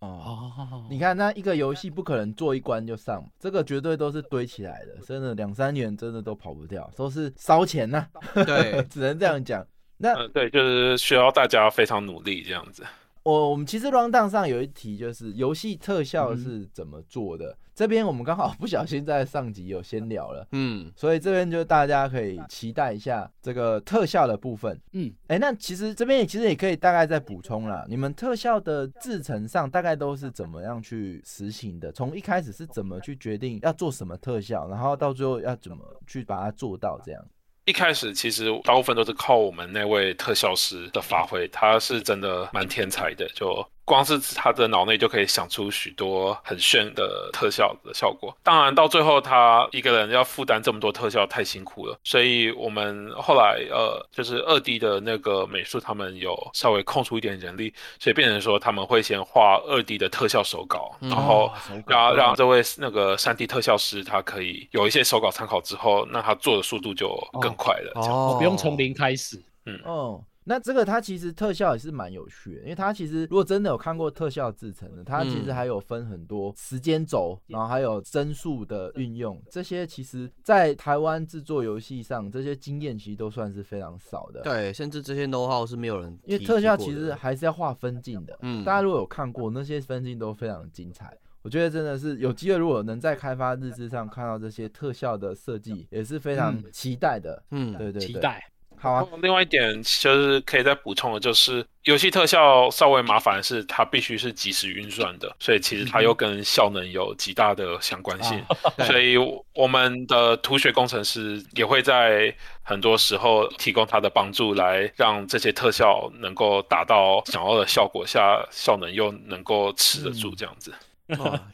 [0.00, 8.06] 哦，你看那一个游戏不可能做一关就上，这个绝对都是堆起来的，真的两三年真的都跑不掉，都是烧钱呐。
[8.34, 9.66] 对， 只能这样讲。
[9.96, 12.84] 那对，就是需要大家非常努力这样子。
[13.22, 17.56] 我我们其实 round down 上有一题，就是游戏特效是怎么做的。
[17.74, 31.92] 这边我们刚好 不小心在上集有先聊了，嗯，所以这边就大家可以期待一下这个特效的部分，嗯，哎，那其实这边也其实也可以大概再补充了，你们特效的制成上大概都是怎么样去实行的？
[31.92, 37.24] 从一开始是怎么去决定要做什么特效，然后到最后要怎么去把它做到这样？
[37.68, 43.62] 一开始其实大部分都是靠我们那位特效师的发挥，他是真的蛮天才的，就。
[43.88, 48.36] 光是他的脑内就可以想出许多很炫的特效的效果。
[48.42, 61.50] 当然，到最后他一个人要负担这么多特效太辛苦了，所以我们后来呃，就是二 D 的那个美术，他们有稍微空出一点人力，所以变成说他们会先画二 D 的特效手稿，然后
[61.86, 67.92] 让让这位那个三 D 特效师他可以有一些手稿参考之后，那他做的速度就更快了。
[67.94, 69.42] 哦，不用从零开始。
[69.64, 70.22] 嗯哦。
[70.48, 84.40] 那这个它其实特效也是蛮有趣的，因为它其实如果真的有看过特效制成的，它其实还有分很多时间轴，然后还有帧数的运用，这些其实在台湾制作游戏上，这些经验其实都算是非常少的。
[84.40, 86.18] 对，甚至这些 know how 是没有人。
[86.24, 97.42] 因为特效其实还是要画分镜的，嗯，大家如果有看过那些分镜都非常精彩，我觉得真的是有机会，如果能在开发日志上看到这些特效的设计，也是非常期待的。
[97.50, 98.42] 嗯，对对，期待。
[98.80, 108.42] 好啊，另外一点就是可以再补充的，就是游戏特效稍微麻烦的是，它必须是即时运算的，所以其实它又跟效能有极大的相关性。
[108.86, 109.16] 所以
[109.54, 120.72] 我们的图学工程师也会在很多时候提供他的帮助，来让这些特效能够达到想要的效果下，效能又能够持得住这样子。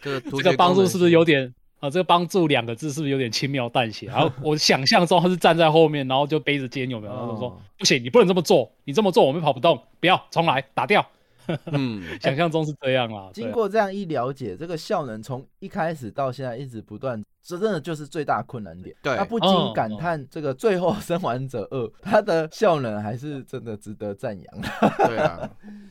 [0.02, 1.54] 这个帮助是不是有点？
[1.84, 4.06] 啊，这个帮助两个字是不是有点轻描淡写？
[4.06, 7.12] 然后我想象中他是站在后面，然后就背着肩，有没有？
[7.12, 11.04] 然后说不行，你不能这么做，你这么做我们跑不动，不要重来，打掉。
[11.66, 13.28] 嗯，想象中是这样啦。
[13.34, 17.22] 经过这样一了解，这个效能从一开始到现在一直不断。
[17.44, 18.96] 这真的就是最大困难点。
[19.02, 24.60] 对，他不禁感叹这个《最后生还者二》，它的效能还是真的值得赞扬。
[25.06, 25.48] 对啊，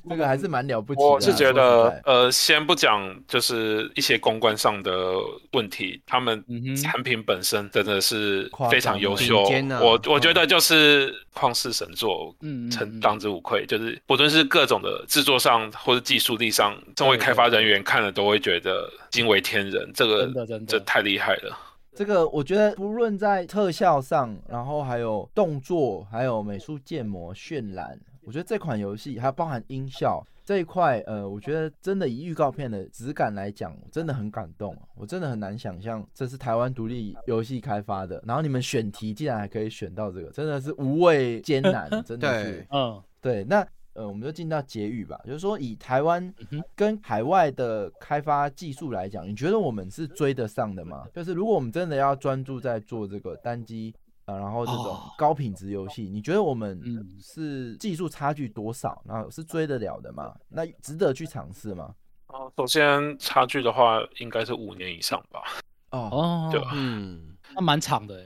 [0.10, 1.02] 这个还是蛮了不起。
[1.02, 5.14] 我是觉得，呃，先不讲就是一些公关上的
[5.52, 6.44] 问题，他们
[6.82, 9.44] 产品本身真的是非常优秀。
[9.80, 13.64] 我我觉得就是旷世神作，嗯，称当之无愧。
[13.68, 19.92] 就是不论是各种的制作上或者技术力上，作为开发人员看了都会觉得惊为天人。
[19.94, 21.58] 这个真的真的这太厉害了。
[21.96, 34.76] 这个我觉得，不论在特效上，然后还有动作，还有美术建模渲染，我觉得这款游戏还包含音效这一块，呃，我觉得真的以预告片的质感来讲，真的很感动。
[34.96, 43.44] 我真的很难想象这是台湾独立游戏开发的，然后你们选题竟然还可以选到这个，真的是无畏艰难， 真的是，嗯，对。
[43.44, 46.34] 那呃，我们就进到结语吧，就是说以台湾
[46.76, 51.06] 跟海外的开发技术来讲，你觉得我们是追得上的吗？
[51.14, 53.94] 就是如果我们真的要专注在做这个单机
[54.26, 56.82] 啊，然后这种高品质游戏，你觉得我们
[57.22, 59.00] 是技术差距多少？
[59.06, 60.34] 然后是追得了的吗？
[60.50, 61.94] 那值得去尝试吗？
[62.30, 65.44] 哦，首先差距的话，应该是五年以上吧。
[65.92, 66.72] 哦，对吧？
[66.74, 68.26] 嗯，那蛮长的。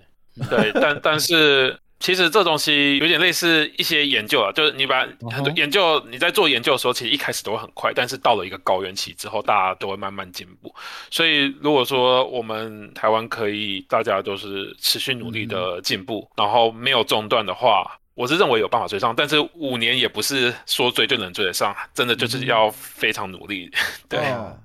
[0.49, 1.77] 对，但但是。
[1.99, 10.73] 其实这东西有点类似一些研究啊，就是你把很多研究你在做研究的时候，其实一开始都会很快，但是到了一个高原期之后，大家都会慢慢进步。
[11.09, 17.99] 所以如果说我们台湾可以，大家都是持续努力的进步，然后没有中断的话。
[18.17, 23.69] 我是认为有办法追上，但是五年也不是说追就能追得上，真的就是要非常努力。
[24.09, 24.19] 对，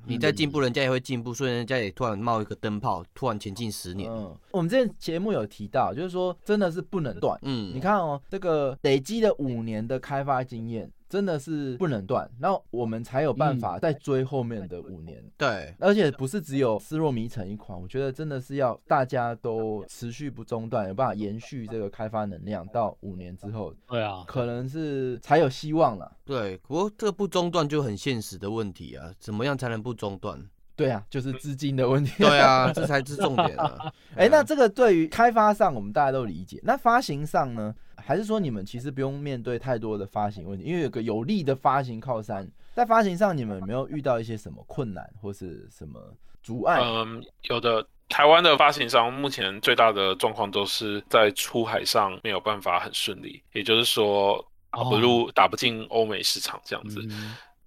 [0.07, 4.11] 你在进步，人家也会进步，所以人家也突然冒一个灯泡，突然前进十年。
[4.11, 7.39] 嗯，我们之前节目有提到，就是说真的是不能断。
[7.43, 10.91] 嗯，你看哦，这个累积了五年的开发经验。
[11.13, 15.23] 真的是不能断，那我们才有办法再追后面的五年。
[15.37, 23.75] 对，而且不是只有《失落迷城》一款，我觉得真的是要大家都持续不中断，有办法延续这个开发能量到五年之后。
[23.87, 26.17] 对啊，可能是才有希望了。
[26.25, 30.43] 对，不过这个不中断就很现实的问题啊，怎么样才能不中断？
[30.75, 32.13] 对啊，就是资金的问题。
[32.19, 33.93] 对啊， 这才是重点啊。
[34.17, 36.61] 哎，那这个对于开发上，我们大家都理解。
[36.63, 37.75] 那发行上呢？
[37.97, 46.01] 还是说你们其实不用面对太多的发行问题，因为有个有力的发行靠山，在发行上你们没有遇到一些什么困难或是什么
[46.43, 46.81] 阻碍？
[46.81, 47.87] 嗯，有的。
[48.09, 57.01] 台湾的发行商目前最大的状况都是在出海上没有办法很顺利，也就是说打不入、打不进欧美市场这样子。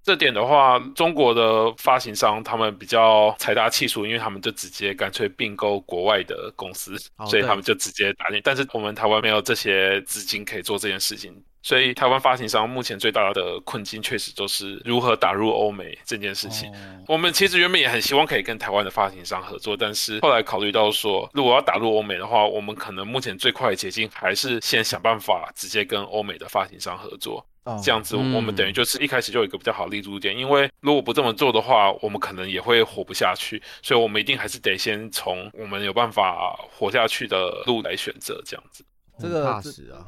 [0.05, 6.95] 这点的话，中国的发行商他们比较财大气粗，因为他们就直接干脆并购国外的公司，
[7.27, 8.39] 所以他们就直接打进。
[8.43, 11.33] 但是我们台湾没有这些资金可以做这件事情，
[11.63, 16.71] 所以台湾发行商目前最大的困境确实就是如何打入欧美这件事情。
[17.07, 27.43] 我们其实原本也很希望可以跟台湾的发行商合作，但是后来考虑到说，如果要打入欧美的话，我们可能目前最快的捷径还是先想办法直接跟欧美的发行商合作。
[27.83, 38.39] 这样子，我们等于就是一开始就有一个比较好立足点，因为如果不这么做的话，我们可能也会活不下去，所以我们一定还是得先从我们有办法活下去的路来选择。
[38.45, 38.85] 这样子，
[39.17, 39.59] 这个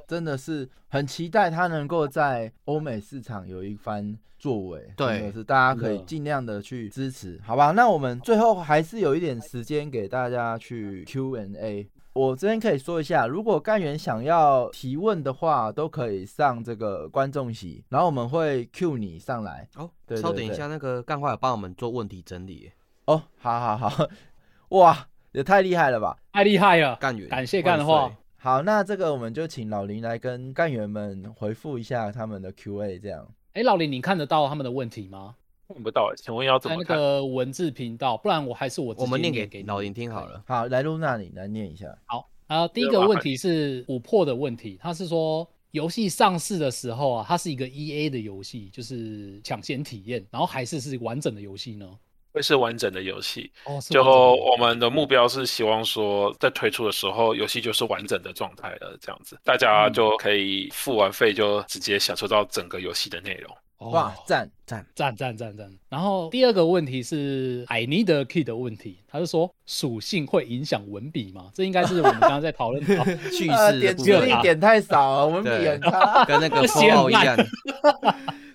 [0.08, 7.72] 真的是很期待他能够在欧美市场有一番作为，对，是大家可以尽量的去支持，好吧？
[7.72, 11.88] 那我们最后还是有一点时间给大家去 Q&A。
[12.18, 19.70] 我这边可以说一下，如果干员想要提问的话，都可以上这个观众席，然后我们会 Q 你上来。
[19.76, 22.72] 哦，对稍等一下，那个干话有帮我们做问题整理。
[23.06, 24.08] 哦，好好好，
[24.70, 26.18] 哇，也太厉害了吧！
[26.34, 28.12] 太厉害了，干员，感谢干话。
[28.38, 33.28] 好，那这个我们就请老林来跟干员们回复一下他们的 Q&A，这样。
[33.54, 35.36] 哎，老林，你看得到他们的问题吗？
[35.68, 36.96] 看不到，请问要怎么看？
[36.96, 40.42] 那个文字频道，不然我还是我我们念给老林听好了。
[40.48, 41.86] 好，来露娜，你来念一下。
[42.06, 51.86] 好，啊，第一个问题是琥珀的问题，他是说游戏上市的时候啊，它是一个 E A 的游戏，就是抢先体验，然后还是是完整的游戏呢？
[52.34, 53.52] 会是完整的游戏。
[53.66, 63.92] 哦，就我们的目标是希望说，在推出的时候，游戏就是完整的状态了，这样子，大家就可以付完费就直接享受到整个游戏的内容。
[63.92, 65.72] 哇，赞赞赞赞赞赞！
[65.88, 71.50] 然后第二个问题是 I need a key 的问题，他是说属性会影响文笔吗？
[71.54, 77.38] 这应该是我们刚刚在讨论的 叙事点击率点太少，文笔很差，跟那个 符号一样。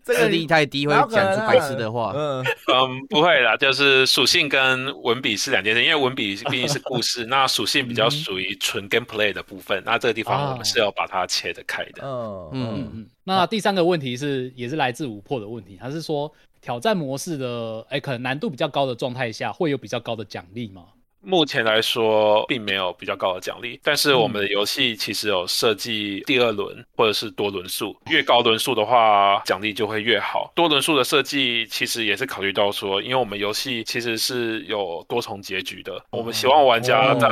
[0.04, 2.12] 这个力太低会讲出白痴的话。
[2.16, 2.44] 嗯
[2.74, 12.02] 嗯，不会啦，就是属性跟文笔是两件事，因为文笔毕竟是故事，那属性比较属于纯 gameplay 的部分，那这个地方我们是要把它切得开的。
[12.02, 13.06] 嗯嗯嗯。
[13.22, 16.30] 那第三个问题是，也是来自琥珀的问题，他是说
[16.61, 20.88] 挑战模式的，哎，可能难度比较高的状态下，会有比较高的奖励吗？
[21.24, 30.50] 目前来说，并没有比较高的奖励，但是我们的游戏其实有设计第二轮或者是多轮数，越高轮数的话，奖励就会越好。
[30.54, 37.28] 多轮数的设计其实也是考虑到说，因为我们游戏其实是有多重结局的，我们希望玩家在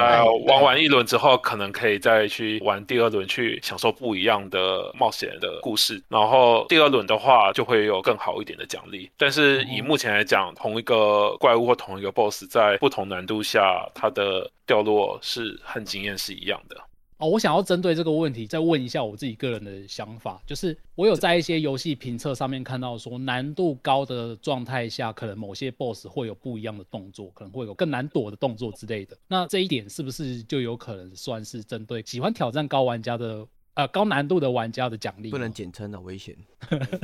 [0.46, 6.00] 玩完一轮之后，可能可以再去玩第二轮，去享受不一样的冒险的故事。
[6.08, 9.10] 然后第二轮的话，就会有更好一点的奖励。
[9.16, 13.79] 但是以目前来讲，同一个怪物或同一个 BOSS 在不同难度下。
[13.94, 16.76] 它的掉落是和经验是一样的
[17.18, 17.28] 哦。
[17.28, 29.16] 我想要针对这个问题再问一下我自己个人的想法，就是我有在一些游戏评测上面看到说，难度高的状态下，可能某些 BOSS 会有不一样的动作，可能会有更难躲的动作之类的。
[29.28, 36.36] 那这一点是不是就有可能算是针对喜欢挑战高玩家的呃高难度的玩家的奖励，不能简称的危险。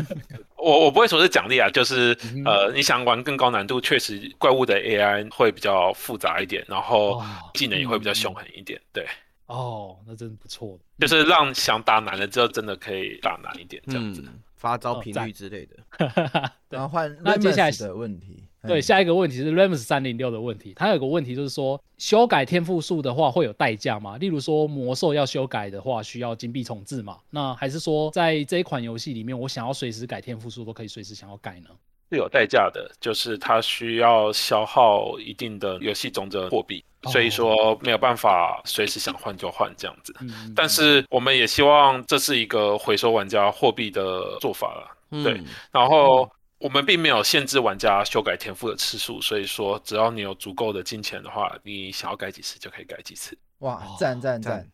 [0.56, 7.22] 我我不会说是奖励啊，就是呃，你想玩更高难度，确实怪物的 AI 会比较复杂一点，然后
[7.54, 8.80] 技能也会比较凶狠一点。
[8.92, 9.06] 对，
[9.46, 14.24] 哦，那真的不错，就是让想打难了之后，真的可以打难一点这样子，
[14.56, 15.76] 发招频率之类的。
[16.68, 18.45] 然后换那接下来的问题。
[18.66, 20.74] 对，下一个问题是 Rams 三零六的问题。
[20.74, 24.16] 他有个问题就是说，修改天赋数的话会有代价吗？
[24.18, 27.18] 例如说魔兽要修改的话，需要金币重置嘛？
[27.30, 31.70] 那还是说在这一款游戏里面，我想要随时改天赋数都可以随时想要改呢？
[32.10, 40.14] 是有代价的，就是它需要消耗一定的游戏中的货币，所以说没有办法随时想换就换这样子。
[40.54, 45.22] 但是我们也希望这是一个回收玩家货币的做法了。
[45.22, 45.40] 对，
[45.72, 46.30] 然后。
[46.58, 53.36] 我们并没有限制玩家修改天赋的次数，所以说只要你有足够的金钱的话，你想要改几次就可以改几次。
[53.58, 54.66] 哇，赞赞赞，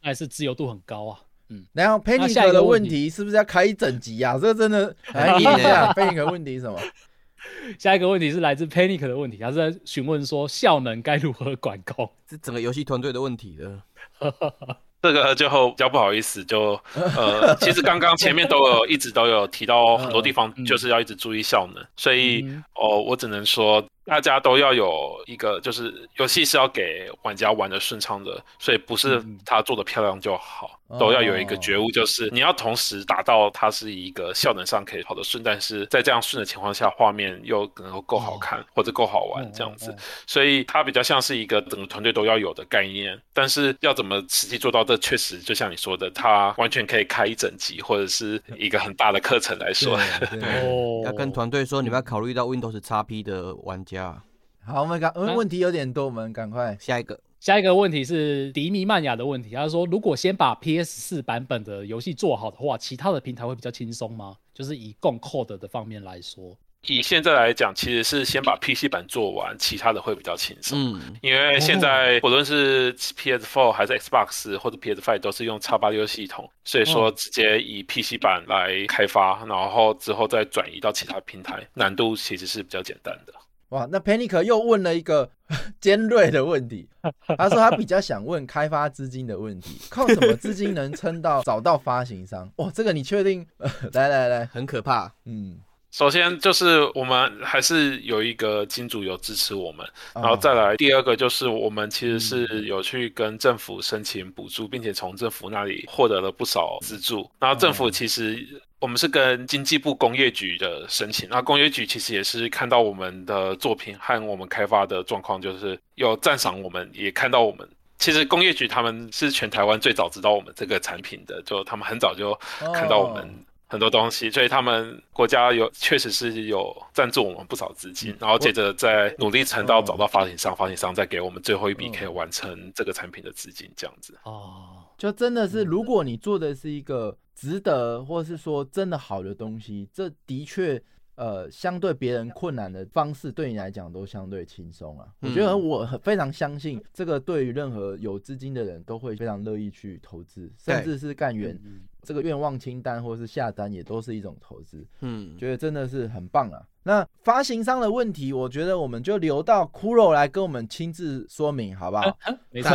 [0.00, 1.20] 还是自由度很高啊。
[1.48, 4.38] 嗯，然后 Panic 的问题是不是要开一整集啊？
[4.38, 6.80] 这真的 来听一下 Panic 问题什么？
[7.78, 12.10] 下一个问题是来自 Panic 的问题，他是在询问说效能该如何管控？
[12.28, 13.84] 是整个游戏团队的问题了。
[15.02, 22.42] 这个就比较不好意思，就呃， 其实刚刚前面都有一直都有提到很多地方，就是要一直注意效能，所以
[22.74, 23.84] 哦，我只能说。
[24.06, 39.92] 大家都要有一个，就是游戏是要给玩家玩的顺畅的，所以不是他做的漂亮就好，都要有一个觉悟，就是你要同时达到它是一个效能上可以跑得顺，但是在这样顺的情况下，画面又能够够好看或者够好玩这样子，
[40.24, 53.95] 所以它比较像是一个整个团队都要有的概念，但是要怎么实际做到，这确实就像你说的，它完全可以开一整集或者是一个很大的课程来说，哦，要跟团队说，你们要考虑到 Windows XP 的玩家。
[53.98, 57.18] 好，我们赶，问题有点多，我们赶快下一个。
[57.38, 64.34] 下一个问题是迪米曼雅的问题，他说：如果先把 PS 四版本的游戏做好的话，其他的平台会比较轻松吗？
[64.52, 66.56] 就是以共 code 的方面来说，
[66.88, 70.94] 以现在来讲，其实是先把 PC 版做完，其他的会比较轻松。
[70.94, 83.32] 嗯，因为现在不论是 PS Four 还是 Xbox 或者 PS Five 都是用叉八六系统，所以说直接以 PC 版来开发，然后之后再转移到其他平台，难度其实是比较简单的。
[83.70, 85.28] 哇，那 Panic 又问了一个
[85.80, 86.88] 尖锐的问题，
[87.36, 92.48] 他说他比较想问开发资金的问题，靠什么资金能撑到找到发行商？
[92.56, 93.44] 哇，这个你确定？
[93.92, 95.12] 来来来，很可怕。
[95.24, 95.58] 嗯，
[95.90, 108.62] 首先就是我们还是有一个金主有支持我们，然后再来第二个就是我们其实是有去跟政府申请补助，并且从政府那里获得了不少资助，然后政府其实。
[108.78, 117.68] 我们是跟经济部工业局的申请，那工业局其实也是看到我们的作品和我们开发的状况，就是有赞赏我们，也看到我们。
[117.98, 122.38] 其实工业局他们是全台湾最早知道我们这个产品的，就他们很早就
[122.74, 123.26] 看到我们
[123.66, 134.14] 很多东西，所以他们国家有确实是有赞助我们不少资金，然后接着再努力撑到找到发行商，发行商再给我们最后一笔可以完成这个产品的资金，这样子。
[134.24, 137.16] 哦，就真的是如果你做的是一个。
[137.38, 140.82] 值得，或者是说真的好的东西，这的确，
[141.16, 145.06] 呃，相对别人困难的方式，对你来讲都相对轻松啊。
[145.20, 151.60] 我觉得我非常相信，这个对于任何有资金的人都会非常乐意去投资，甚至是干员
[152.06, 154.86] 这个愿望清单或者是下单也都是一种投资。
[155.00, 156.62] 嗯，觉得真的是很棒啊。
[156.84, 162.16] 那发行商的问题，我觉得我们就留到骷髅来跟我们亲自说明，好不好？
[162.50, 162.70] 没错，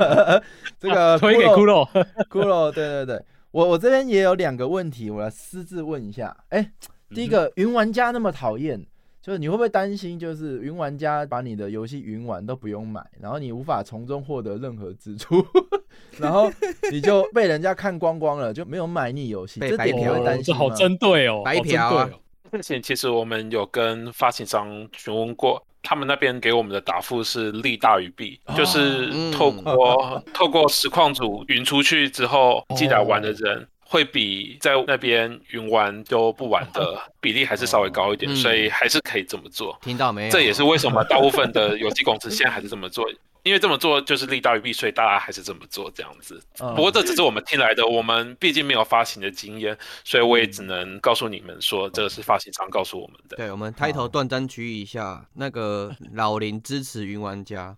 [0.80, 1.86] 这个推给骷髅，
[2.30, 3.22] 骷 髅，对对对。
[3.50, 6.34] 我我这边也有两个问题，我来私自问一下。
[6.48, 6.72] 哎，
[7.10, 8.82] 第一个，云玩家那么讨厌，
[9.22, 15.42] 就是你会不会担心，就是云玩家把你的游戏云玩都不用买，然后你无法从中获得任何支出，
[16.18, 16.50] 然后
[16.90, 20.58] 你就被人家看光光了，就没有买你游戏，这点你会担心吗？
[20.58, 22.10] 好针对哦，白嫖。
[22.50, 25.64] 之前其实我们有跟发行商询问过。
[25.84, 39.78] 他们那边给我们的答复是利大于弊，就是透过 透过实况组云出去之后进来玩的人，会比在那边云玩都不玩的比例还是稍微高一点，所以还是可以这么做。
[39.82, 40.30] 听到没有？
[40.30, 43.06] 这也是为什么大部分的游戏公司现在还是这么做。
[43.42, 46.40] 因为这么做就是利大于弊，所以大家还是这么做这样子。
[46.56, 53.36] 不过这只是我们听来的，我们毕竟没有发行的经验，所以我也只能告诉你们说，这个是发行商告诉我们的。
[53.36, 57.76] 对，我们开头断章取义一下，那个老林支持云玩家。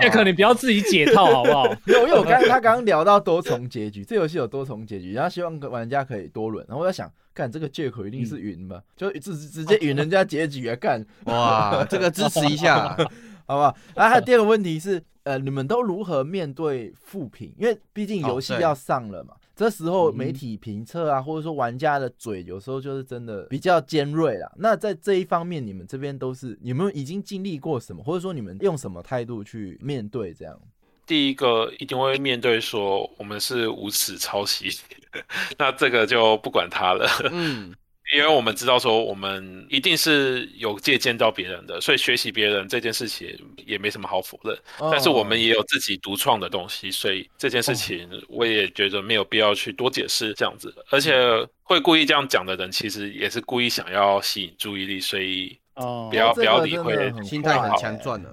[0.00, 1.66] 叶克，你不要自己解套好不好？
[1.86, 6.64] 因为我刚他刚刚聊到多重结局，这游戏有多重结局，然后希望玩家可以多轮。
[6.68, 8.82] 然后我在想，干这个借口一定是云吧？
[8.96, 10.76] 就直直接云人家结局啊！
[10.76, 12.96] 干哇，这个支持一下。
[13.46, 13.76] 好不好？
[13.94, 17.50] 然后还有第二个问题是，呃，你们都如何面对负评？
[17.58, 24.48] 因为毕竟游戏要上了嘛，这时候媒体评测啊，或者说玩家的嘴，有时候就是真的比较尖锐啦。
[24.56, 30.56] 那在这一方面，你们这边都是有没有已经经历过什么，或者说你们用什么态度去面对这样？
[31.04, 34.68] 第一个一定会面对说，我们是无耻抄袭，
[35.58, 37.08] 那这个就不管他了。
[37.32, 37.74] 嗯。
[38.14, 44.58] 因为我们知道说，我们一定是有借鉴到别人的，所以学习别人这件事情也没什么好否认。
[44.90, 50.74] 但是我们也有自己独创的东西，所以这件事情我也觉得没有必要去多解释这样子。
[50.90, 51.12] 而且
[51.62, 58.30] 会故意这样讲的人，其实也是故意想要吸引注意力，所以不要不要理会，心态很强壮的。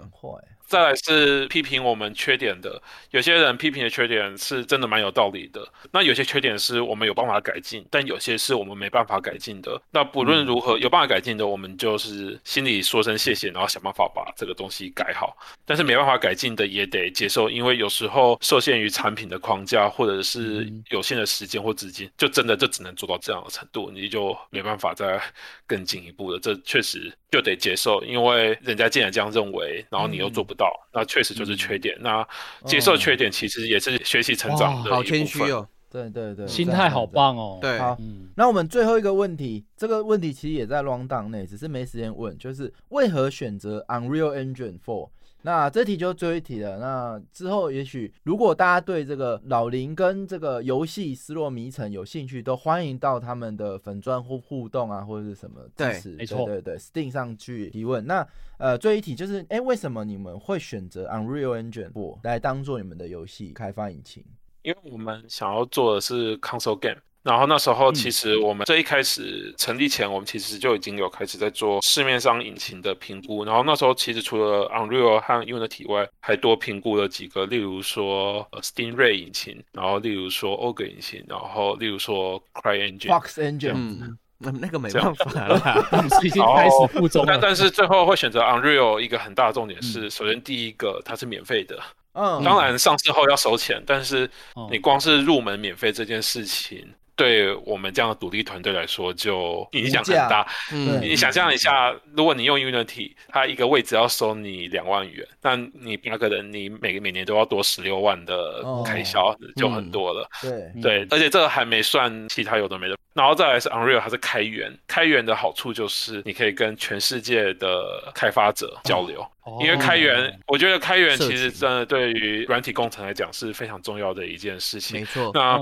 [0.68, 2.82] 再来是批评我们缺点的，
[3.12, 5.68] 有些人批评的缺点是真的蛮有道理的。
[5.92, 9.80] 那有些缺点是我们有办法改进，但有些是我们没办法改进的。
[9.92, 15.38] 那不论如何有办法改进的，我们就是心里说声谢谢，然后想办法把这个东西改好。
[15.66, 25.22] 但是没办法改进的也得接受，因为有时候受限于产品的框架或者是有限的时间或资金，就真的就只能做到这样的程度，你就没办法再
[25.68, 26.40] 更进一步了。
[26.40, 30.72] 这确实就得接受，因为人家既然这样认为，然后你又做不到。
[30.94, 31.94] 那确实就是缺点。
[32.00, 32.26] 那
[32.66, 35.68] 接受缺点其实也是学习成长的好谦虚哦。
[35.92, 37.60] 对对对，心态好棒哦。
[37.62, 37.98] 对，好。
[38.38, 45.10] 那我们最后一个问题，这个问题其实也在 round down 内，只是没时间问，就是为何选择 Unreal Engine Four？
[45.46, 46.80] 那这题就最后一题了。
[46.80, 58.04] 那之后也许如果大家对这个老林跟这个游戏《失落迷城》有兴趣，都欢迎到他们的粉钻互互动啊，或者是什么支持，没错，对对，Steam 上去提问。
[58.08, 58.28] 那
[58.58, 64.26] 呃，最后一题就是，哎，为什么你们会选择 Unreal Engine 4来当做你们的游戏开发引擎？
[64.64, 66.98] 因为我们想要做的是 console game。
[67.26, 73.44] 然后那时候，其实我们最一开始成立前，我们其实就已经有开始在做市面上引擎的评估。
[73.44, 84.16] 然后那时候，其实除了 Unreal 和 Unity 外，还多评估了几个，例如说 Steam Ray 引擎，然后例如说 Ogre 引擎，然后例如说 CryEngine、Fox Engine。
[84.38, 85.88] 那那个没办法了，
[86.22, 91.80] 已经开始负重但但是最后会选择 Unreal，一个很大的重点是，首先第一个它是免费的。
[92.12, 94.30] 嗯，当然上市后要收钱，但是
[94.70, 96.86] 你光是入门免费这件事情。
[97.16, 100.46] 对我们这样的独立团队来说，就影响很大。
[100.72, 110.30] 嗯，你想象一下，如果你用 Unity，它一个位置要收你两万元，那你那个人，你每每年都要多十六万的开销，就很多了。
[110.42, 112.98] 对对，而且这个还没算其他有的没的。
[113.16, 119.26] 然后再来是 Unreal，它是开源，开源的好处就是你可以跟全世界的开发者交流。
[119.62, 125.00] 因为开源，我觉得开源其实真的对于软体工程来讲是非常重要的一件事情。
[125.00, 125.30] 没错。
[125.36, 125.58] 那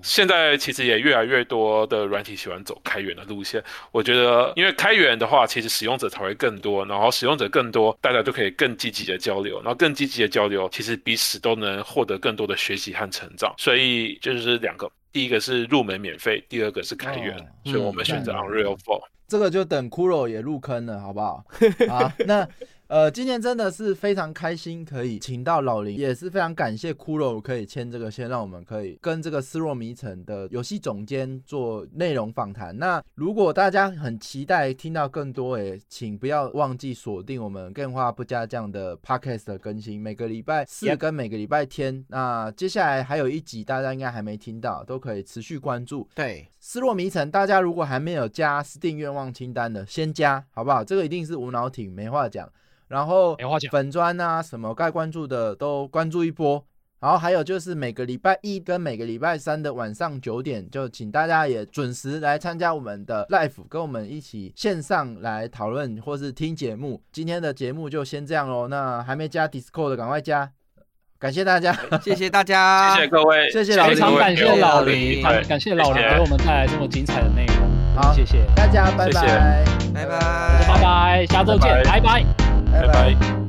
[0.00, 3.62] 现在其实也越来越多的软体喜欢走开源的路线。
[3.90, 13.52] 我觉得，因为开源的话，其实使用者才会更多，然后使用者更多，大家都可以更积极的交流，然后更积极的交流，其实彼此都能获得更多的学习和成长。
[13.58, 17.34] 所以就是两个，第一个是入门免费，第二个是开源，
[17.64, 19.00] 所以我们选择 Unreal Four。
[19.26, 21.42] 这个就等骷髅也入坑了，好不好？
[21.88, 22.46] 啊，那。
[22.88, 32.78] 呃，今天真的是非常开心，可以请到老林，也是非常感谢骷髅可以签这个先，让我们可以跟这个《失落迷城》的游戏总监做内容访谈。
[32.78, 42.04] 那如果大家很期待听到更多，诶，请不要忘记锁定我们更画不加酱的 Podcast 的更新，每个礼拜四跟每个礼拜天。
[42.06, 46.08] 那接下来还有一集，大家应该还没听到，都可以持续关注。
[46.14, 50.84] 对，《失落迷城》，大家如果还没有加 Steam 愿望清单的，先加好不好？
[50.84, 52.48] 这个一定是无脑挺，没话讲。
[52.88, 53.36] 然后
[53.70, 56.64] 粉砖啊，什么该关注的都关注一波。
[56.98, 67.00] 然后还有就是每个礼拜一跟每个礼拜三的晚上九点，就请大家也准时来参加我们的 live，跟我们一起线上来讨论或是听节目。
[67.12, 68.66] 今天的节目就先这样喽。
[68.68, 70.50] 那还没加 Discord 的赶快加，
[71.18, 77.56] 感谢大家，谢谢大家， 谢谢各位，谢谢老林，非常感谢老林，感谢老林给我们带来这么精彩的内容。
[77.94, 81.84] 好，谢谢大家，拜拜，拜拜，拜拜，下周见，
[82.72, 83.45] 拜拜。